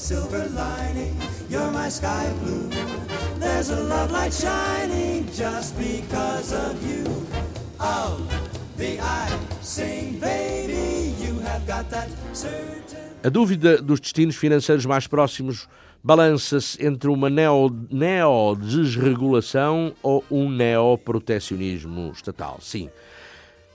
Silver 0.00 0.48
lining, 0.48 1.19
you're 1.50 1.70
my 1.72 1.88
sky 1.90 2.26
blue. 2.42 2.68
There's 3.38 3.70
a 3.70 3.80
love 3.82 4.10
light 4.12 4.32
shining 4.32 5.26
just 5.34 5.76
because 5.76 6.52
of 6.52 6.76
you. 6.86 7.04
Of 7.78 8.20
the 8.76 8.98
I 9.00 9.28
sing, 9.62 10.18
baby. 10.20 11.14
You 11.22 11.38
have 11.40 11.66
got 11.66 11.88
that 11.90 12.08
certain. 12.32 13.10
A 13.22 13.28
dúvida 13.28 13.80
dos 13.82 14.00
destinos 14.00 14.34
financeiros 14.36 14.86
mais 14.86 15.06
próximos 15.06 15.68
balança-se 16.02 16.82
entre 16.84 17.10
uma 17.10 17.28
neo- 17.28 17.68
neo-desregulação 17.90 19.92
ou 20.02 20.24
um 20.30 20.48
neoprotecionismo 20.50 22.10
estatal. 22.14 22.58
Sim, 22.62 22.88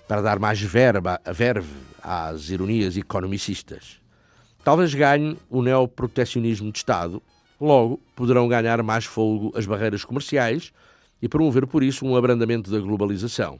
para 0.07 0.21
dar 0.21 0.39
mais 0.39 0.59
verba, 0.59 1.21
verve 1.32 1.69
às 2.01 2.49
ironias 2.49 2.97
economicistas. 2.97 3.99
Talvez 4.63 4.95
ganhe 4.95 5.38
o 5.47 5.61
neoprotecionismo 5.61 6.71
de 6.71 6.80
Estado, 6.80 7.21
logo 7.59 8.01
poderão 8.15 8.47
ganhar 8.47 8.81
mais 8.83 9.05
folgo 9.05 9.51
as 9.57 9.65
barreiras 9.65 10.03
comerciais 10.03 10.71
e 11.21 11.27
promover 11.27 11.65
por 11.67 11.83
isso 11.83 12.05
um 12.05 12.15
abrandamento 12.15 12.69
da 12.69 12.79
globalização. 12.79 13.59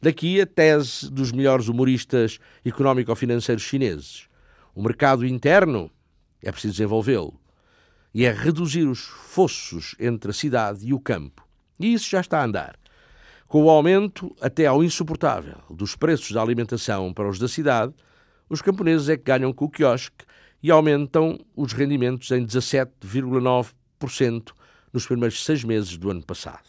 Daqui 0.00 0.40
a 0.40 0.46
tese 0.46 1.10
dos 1.10 1.32
melhores 1.32 1.68
humoristas 1.68 2.38
económico-financeiros 2.64 3.62
chineses. 3.62 4.28
O 4.74 4.82
mercado 4.82 5.24
interno 5.26 5.90
é 6.42 6.50
preciso 6.50 6.74
desenvolvê-lo 6.74 7.40
e 8.12 8.24
é 8.24 8.32
reduzir 8.32 8.86
os 8.86 9.00
fossos 9.00 9.94
entre 9.98 10.30
a 10.30 10.34
cidade 10.34 10.86
e 10.86 10.92
o 10.92 11.00
campo. 11.00 11.46
E 11.78 11.92
isso 11.92 12.08
já 12.08 12.20
está 12.20 12.40
a 12.40 12.44
andar. 12.44 12.76
Com 13.46 13.64
o 13.64 13.70
aumento 13.70 14.34
até 14.40 14.66
ao 14.66 14.82
insuportável 14.82 15.58
dos 15.70 15.96
preços 15.96 16.32
da 16.32 16.42
alimentação 16.42 17.12
para 17.12 17.28
os 17.28 17.38
da 17.38 17.48
cidade, 17.48 17.94
os 18.48 18.60
camponeses 18.60 19.08
é 19.08 19.16
que 19.16 19.24
ganham 19.24 19.52
com 19.52 19.64
o 19.66 19.70
quiosque 19.70 20.24
e 20.64 20.70
aumentam 20.70 21.38
os 21.54 21.74
rendimentos 21.74 22.30
em 22.30 22.46
17,9% 22.46 24.52
nos 24.90 25.06
primeiros 25.06 25.44
seis 25.44 25.62
meses 25.62 25.98
do 25.98 26.10
ano 26.10 26.22
passado. 26.22 26.64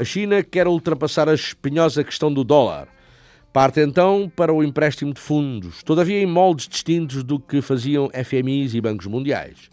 A 0.00 0.04
China 0.04 0.42
quer 0.42 0.66
ultrapassar 0.66 1.28
a 1.28 1.34
espinhosa 1.34 2.02
questão 2.02 2.32
do 2.32 2.42
dólar 2.42 2.88
Parte 3.52 3.80
então 3.80 4.32
para 4.34 4.50
o 4.50 4.64
empréstimo 4.64 5.12
de 5.12 5.20
fundos, 5.20 5.82
todavia 5.82 6.18
em 6.22 6.24
moldes 6.24 6.66
distintos 6.66 7.22
do 7.22 7.38
que 7.38 7.60
faziam 7.60 8.08
FMIs 8.08 8.72
e 8.72 8.80
bancos 8.80 9.06
mundiais. 9.06 9.68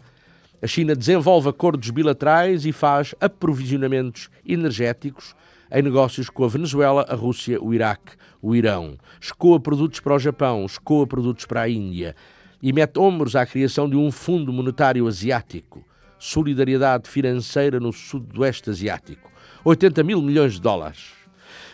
A 0.60 0.66
China 0.66 0.94
desenvolve 0.94 1.48
acordos 1.48 1.88
bilaterais 1.88 2.66
e 2.66 2.72
faz 2.72 3.14
aprovisionamentos 3.18 4.28
energéticos 4.46 5.34
em 5.72 5.80
negócios 5.80 6.28
com 6.28 6.44
a 6.44 6.48
Venezuela, 6.48 7.06
a 7.08 7.14
Rússia, 7.14 7.58
o 7.58 7.72
Iraque, 7.72 8.12
o 8.42 8.54
Irão. 8.54 8.98
Escoa 9.18 9.58
produtos 9.58 10.00
para 10.00 10.16
o 10.16 10.18
Japão, 10.18 10.66
escoa 10.66 11.06
produtos 11.06 11.46
para 11.46 11.62
a 11.62 11.70
Índia 11.70 12.14
e 12.62 12.70
mete 12.70 12.98
ombros 12.98 13.34
à 13.34 13.46
criação 13.46 13.88
de 13.88 13.96
um 13.96 14.12
Fundo 14.12 14.52
Monetário 14.52 15.08
Asiático. 15.08 15.82
Solidariedade 16.18 17.08
financeira 17.08 17.80
no 17.80 17.94
Sudoeste 17.94 18.68
Asiático. 18.68 19.37
80 19.68 20.02
mil 20.02 20.22
milhões 20.22 20.54
de 20.54 20.62
dólares. 20.62 21.12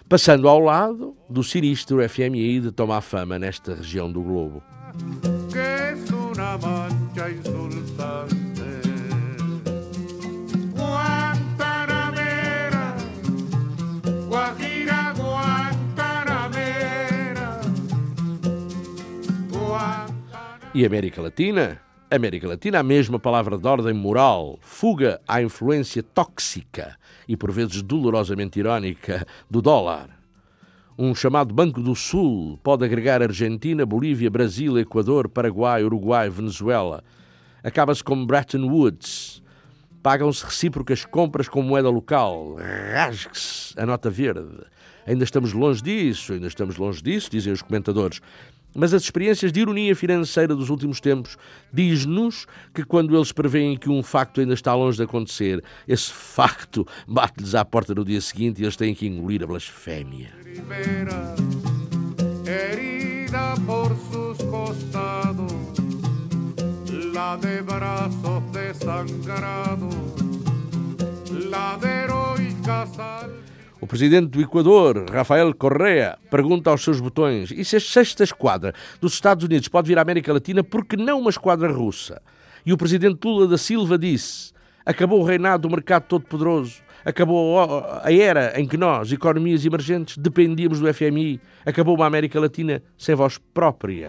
Passando 0.09 0.49
ao 0.49 0.59
lado 0.59 1.17
do 1.31 1.45
sinistro 1.45 2.07
FMI 2.09 2.61
de 2.61 2.73
tomar 2.73 3.01
fama 3.01 3.39
nesta 3.39 3.77
região 3.77 4.11
do 4.11 4.21
globo. 4.21 4.63
E 20.75 20.85
América 20.85 21.23
Latina? 21.23 21.81
América 22.15 22.49
Latina, 22.49 22.79
a 22.79 22.83
mesma 22.83 23.19
palavra 23.19 23.59
de 23.59 23.67
ordem 23.67 23.93
moral, 23.93 24.59
fuga 24.61 25.21
à 25.27 25.43
influência 25.43 26.03
tóxica 26.03 26.97
e 27.29 27.37
por 27.37 27.51
vezes 27.51 27.83
dolorosamente 27.83 28.59
irónica 28.59 29.27
do 29.51 29.61
dólar. 29.61 30.11
Um 30.97 31.15
chamado 31.15 31.53
Banco 31.53 31.81
do 31.81 31.95
Sul 31.95 32.59
pode 32.63 32.85
agregar 32.85 33.21
Argentina, 33.21 33.85
Bolívia, 33.85 34.31
Brasil, 34.31 34.79
Equador, 34.79 35.29
Paraguai, 35.29 35.83
Uruguai, 35.83 36.31
Venezuela. 36.31 37.03
Acaba-se 37.65 38.05
como 38.05 38.25
Bretton 38.25 38.69
Woods. 38.69 39.43
Pagam-se 40.03 40.45
recíprocas 40.45 41.05
compras 41.05 41.49
com 41.49 41.63
moeda 41.63 41.89
local. 41.91 42.57
Rasgue-se 42.93 43.75
a 43.77 43.85
nota 43.85 44.09
verde. 44.09 44.65
Ainda 45.07 45.25
estamos 45.25 45.53
longe 45.53 45.83
disso, 45.83 46.33
ainda 46.33 46.47
estamos 46.47 46.77
longe 46.77 47.03
disso, 47.03 47.31
dizem 47.31 47.53
os 47.53 47.61
comentadores. 47.61 48.21
Mas 48.75 48.93
as 48.93 49.03
experiências 49.03 49.53
de 49.53 49.61
ironia 49.61 49.95
financeira 49.95 50.55
dos 50.55 50.69
últimos 50.69 51.01
tempos 51.01 51.37
diz-nos 51.73 52.47
que 52.75 52.85
quando 52.85 53.17
eles 53.17 53.33
preveem 53.33 53.77
que 53.77 53.89
um 53.89 54.03
facto 54.03 54.41
ainda 54.41 54.55
está 54.55 54.75
longe 54.75 54.97
de 54.97 55.05
acontecer, 55.05 55.63
esse 55.87 56.13
facto 56.13 56.87
bate-lhes 57.07 57.55
à 57.55 57.65
porta 57.65 57.95
no 57.95 58.05
dia 58.05 58.21
seguinte 58.21 58.61
e 58.61 58.65
eles 58.65 58.77
têm 58.77 58.95
que 58.95 59.07
engolir 59.07 59.43
a 59.43 59.47
blasfémia. 59.47 60.31
O 73.85 73.87
presidente 73.87 74.29
do 74.29 74.41
Equador, 74.41 75.05
Rafael 75.11 75.55
Correa, 75.55 76.17
pergunta 76.31 76.71
aos 76.71 76.83
seus 76.83 77.01
botões: 77.01 77.51
e 77.51 77.63
se 77.67 77.77
a 77.77 77.81
sexta 77.81 78.25
esquadra 78.25 78.73
dos 78.99 79.13
Estados 79.13 79.45
Unidos 79.45 79.69
pode 79.69 79.89
vir 79.89 79.99
à 79.99 80.01
América 80.01 80.33
Latina, 80.33 80.65
por 80.65 80.87
que 80.87 80.97
não 80.97 81.21
uma 81.21 81.29
esquadra 81.29 81.71
russa? 81.71 82.23
E 82.65 82.73
o 82.73 82.79
presidente 82.79 83.23
Lula 83.23 83.47
da 83.47 83.59
Silva 83.59 83.99
disse: 83.99 84.55
acabou 84.87 85.21
o 85.21 85.23
reinado 85.23 85.69
do 85.69 85.71
mercado 85.71 86.05
todo-poderoso, 86.05 86.81
acabou 87.05 87.59
a 88.03 88.11
era 88.11 88.59
em 88.59 88.67
que 88.67 88.79
nós, 88.79 89.13
economias 89.13 89.67
emergentes, 89.67 90.17
dependíamos 90.17 90.81
do 90.81 90.95
FMI, 90.95 91.39
acabou 91.67 91.95
uma 91.95 92.07
América 92.07 92.41
Latina 92.41 92.83
sem 92.97 93.15
voz 93.15 93.39
própria. 93.53 94.09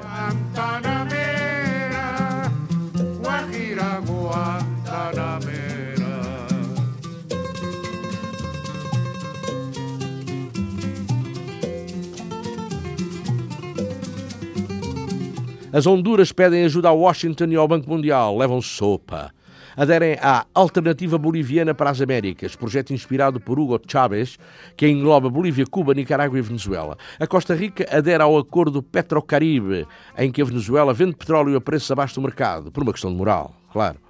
As 15.75 15.85
Honduras 15.85 16.31
pedem 16.31 16.63
ajuda 16.63 16.87
a 16.87 16.93
Washington 16.93 17.47
e 17.49 17.55
ao 17.57 17.67
Banco 17.67 17.89
Mundial, 17.89 18.37
levam 18.37 18.61
sopa. 18.61 19.29
Aderem 19.75 20.17
à 20.21 20.45
Alternativa 20.55 21.17
Boliviana 21.17 21.75
para 21.75 21.89
as 21.89 21.99
Américas, 21.99 22.55
projeto 22.55 22.93
inspirado 22.93 23.41
por 23.41 23.59
Hugo 23.59 23.77
Chávez, 23.85 24.39
que 24.77 24.87
engloba 24.87 25.29
Bolívia, 25.29 25.65
Cuba, 25.69 25.93
Nicarágua 25.93 26.39
e 26.39 26.41
Venezuela. 26.41 26.97
A 27.19 27.27
Costa 27.27 27.53
Rica 27.53 27.85
adere 27.91 28.23
ao 28.23 28.37
acordo 28.37 28.81
Petrocaribe, 28.81 29.85
em 30.17 30.31
que 30.31 30.41
a 30.41 30.45
Venezuela 30.45 30.93
vende 30.93 31.17
petróleo 31.17 31.57
a 31.57 31.59
preços 31.59 31.91
abaixo 31.91 32.15
do 32.15 32.21
mercado, 32.21 32.71
por 32.71 32.81
uma 32.81 32.93
questão 32.93 33.11
de 33.11 33.17
moral, 33.17 33.53
claro. 33.73 34.04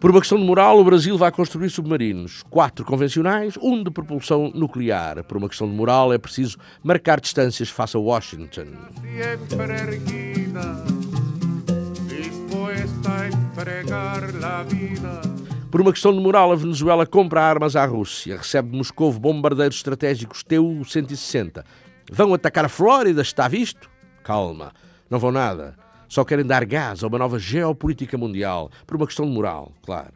Por 0.00 0.12
uma 0.12 0.20
questão 0.20 0.38
de 0.38 0.44
moral, 0.44 0.78
o 0.78 0.84
Brasil 0.84 1.18
vai 1.18 1.32
construir 1.32 1.68
submarinos, 1.70 2.44
quatro 2.48 2.84
convencionais, 2.84 3.56
um 3.60 3.82
de 3.82 3.90
propulsão 3.90 4.52
nuclear. 4.54 5.24
Por 5.24 5.36
uma 5.36 5.48
questão 5.48 5.68
de 5.68 5.74
moral, 5.74 6.12
é 6.12 6.18
preciso 6.18 6.56
marcar 6.84 7.20
distâncias 7.20 7.68
face 7.68 7.96
a 7.96 8.00
Washington. 8.00 8.66
Por 15.68 15.80
uma 15.80 15.92
questão 15.92 16.12
de 16.12 16.20
moral, 16.20 16.52
a 16.52 16.56
Venezuela 16.56 17.04
compra 17.04 17.42
armas 17.42 17.74
à 17.74 17.84
Rússia, 17.84 18.36
recebe 18.36 18.70
de 18.70 18.76
Moscou 18.76 19.12
bombardeiros 19.12 19.78
estratégicos 19.78 20.44
Tu-160. 20.44 21.64
Vão 22.12 22.32
atacar 22.32 22.64
a 22.64 22.68
Flórida, 22.68 23.20
está 23.20 23.48
visto? 23.48 23.90
Calma, 24.22 24.72
não 25.10 25.18
vão 25.18 25.32
nada. 25.32 25.87
Só 26.08 26.24
querem 26.24 26.44
dar 26.44 26.64
gás 26.64 27.02
a 27.02 27.06
uma 27.06 27.18
nova 27.18 27.38
geopolítica 27.38 28.16
mundial, 28.16 28.70
por 28.86 28.96
uma 28.96 29.06
questão 29.06 29.26
de 29.26 29.32
moral, 29.32 29.72
claro. 29.82 30.12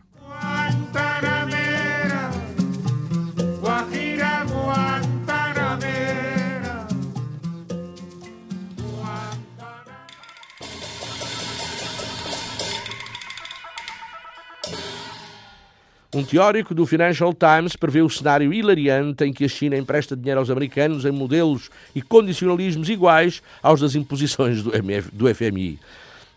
Um 16.15 16.23
teórico 16.23 16.75
do 16.75 16.85
Financial 16.85 17.33
Times 17.33 17.75
prevê 17.75 18.03
o 18.03 18.11
cenário 18.11 18.53
hilariante 18.53 19.25
em 19.25 19.33
que 19.33 19.47
a 19.47 19.49
China 19.49 19.79
empresta 19.79 20.15
dinheiro 20.15 20.41
aos 20.41 20.51
americanos 20.51 21.07
em 21.07 21.11
modelos 21.11 21.71
e 21.95 22.03
condicionalismos 22.03 22.91
iguais 22.91 23.43
aos 23.63 23.81
das 23.81 23.95
imposições 23.95 24.63
do, 24.63 25.35
FMI. 25.35 25.79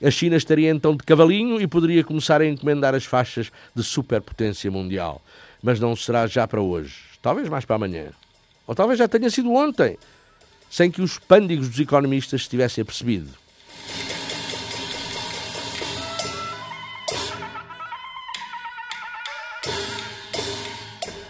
A 0.01 0.09
China 0.09 0.38
estaria 0.38 0.69
então 0.69 0.95
de 0.95 1.03
cavalinho 1.03 1.59
e 1.59 1.67
poderia 1.67 2.05
começar 2.05 2.39
a 2.39 2.47
encomendar 2.47 2.95
as 2.95 3.03
faixas 3.03 3.51
de 3.76 3.84
superpotência 3.84 4.71
mundial. 4.71 5.21
Mas 5.61 5.78
não 5.78 5.93
será 5.93 6.26
já 6.26 6.47
para 6.47 6.61
hoje. 6.61 6.95
Talvez 7.21 7.49
mais 7.49 7.65
para 7.65 7.76
amanhã. 7.76 8.11
Ou 8.65 8.73
talvez 8.73 8.97
já 8.97 9.09
tenha 9.09 9.30
sido 9.30 9.51
ontem, 9.51 9.97
sem 10.69 10.89
que 10.89 11.01
os 11.01 11.19
pândigos 11.19 11.67
dos 11.67 11.80
economistas 11.82 12.39
estivessem 12.39 12.82
apercebido. 12.82 13.44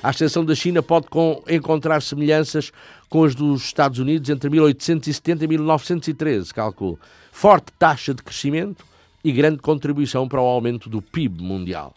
A 0.05 0.09
ascensão 0.09 0.45
da 0.45 0.53
China 0.53 0.83
pode 0.83 1.07
encontrar 1.49 1.99
semelhanças 1.99 2.71
com 3.09 3.23
as 3.23 3.33
dos 3.33 3.63
Estados 3.63 3.97
Unidos 3.97 4.29
entre 4.29 4.51
1870 4.51 5.43
e 5.43 5.47
1913, 5.47 6.53
calculo. 6.53 6.99
Forte 7.31 7.71
taxa 7.79 8.13
de 8.13 8.21
crescimento 8.21 8.85
e 9.23 9.31
grande 9.31 9.57
contribuição 9.57 10.27
para 10.27 10.39
o 10.39 10.45
aumento 10.45 10.91
do 10.91 11.01
PIB 11.01 11.41
mundial. 11.41 11.91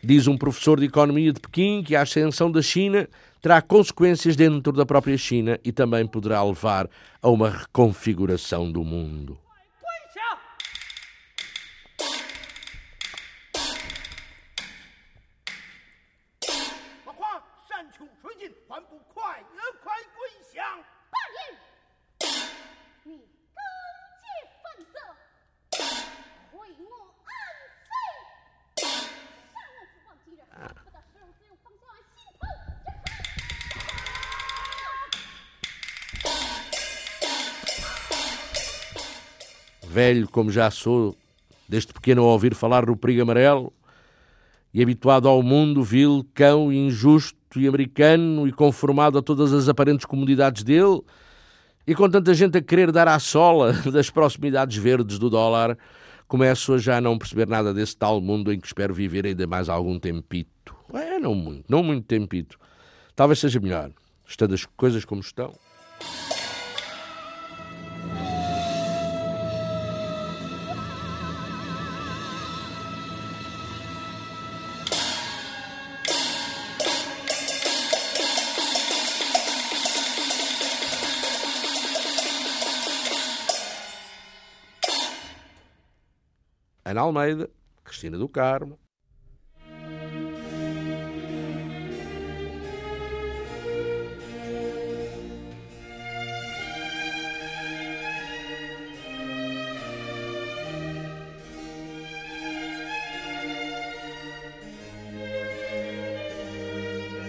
Diz 0.00 0.28
um 0.28 0.38
professor 0.38 0.78
de 0.78 0.86
economia 0.86 1.32
de 1.32 1.40
Pequim 1.40 1.82
que 1.82 1.96
a 1.96 2.02
ascensão 2.02 2.52
da 2.52 2.62
China 2.62 3.08
terá 3.42 3.60
consequências 3.60 4.36
dentro 4.36 4.72
da 4.72 4.86
própria 4.86 5.18
China 5.18 5.58
e 5.64 5.72
também 5.72 6.06
poderá 6.06 6.40
levar 6.44 6.88
a 7.20 7.28
uma 7.28 7.50
reconfiguração 7.50 8.70
do 8.70 8.84
mundo. 8.84 9.36
'Velho 39.96 40.28
como 40.28 40.50
já 40.50 40.70
sou, 40.70 41.16
desde 41.66 41.90
pequeno 41.90 42.20
a 42.20 42.26
ouvir 42.26 42.54
falar 42.54 42.84
no 42.84 42.94
perigo 42.98 43.22
amarelo, 43.22 43.72
e 44.74 44.82
habituado 44.82 45.26
ao 45.26 45.42
mundo 45.42 45.82
vil, 45.82 46.22
cão 46.34 46.70
injusto 46.70 47.58
e 47.58 47.66
americano 47.66 48.46
e 48.46 48.52
conformado 48.52 49.16
a 49.16 49.22
todas 49.22 49.54
as 49.54 49.70
aparentes 49.70 50.04
comodidades 50.04 50.62
dele, 50.62 51.00
e 51.86 51.94
com 51.94 52.10
tanta 52.10 52.34
gente 52.34 52.58
a 52.58 52.60
querer 52.60 52.92
dar 52.92 53.08
à 53.08 53.18
sola 53.18 53.72
das 53.90 54.10
proximidades 54.10 54.76
verdes 54.76 55.18
do 55.18 55.30
dólar, 55.30 55.78
começo 56.28 56.74
a 56.74 56.78
já 56.78 57.00
não 57.00 57.16
perceber 57.16 57.48
nada 57.48 57.72
desse 57.72 57.96
tal 57.96 58.20
mundo 58.20 58.52
em 58.52 58.60
que 58.60 58.66
espero 58.66 58.92
viver 58.92 59.24
ainda 59.24 59.46
mais 59.46 59.70
algum 59.70 59.98
tempito. 59.98 60.76
É, 60.92 61.18
não 61.18 61.34
muito, 61.34 61.64
não 61.70 61.82
muito 61.82 62.04
tempito. 62.04 62.58
Talvez 63.14 63.38
seja 63.38 63.58
melhor, 63.58 63.90
estando 64.26 64.52
as 64.52 64.66
coisas 64.76 65.06
como 65.06 65.22
estão. 65.22 65.54
Ana 86.96 87.02
Almeida, 87.02 87.50
Cristina 87.84 88.16
do 88.16 88.26
Carmo. 88.26 88.78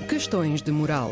Questões 0.07 0.61
de 0.61 0.71
moral. 0.71 1.11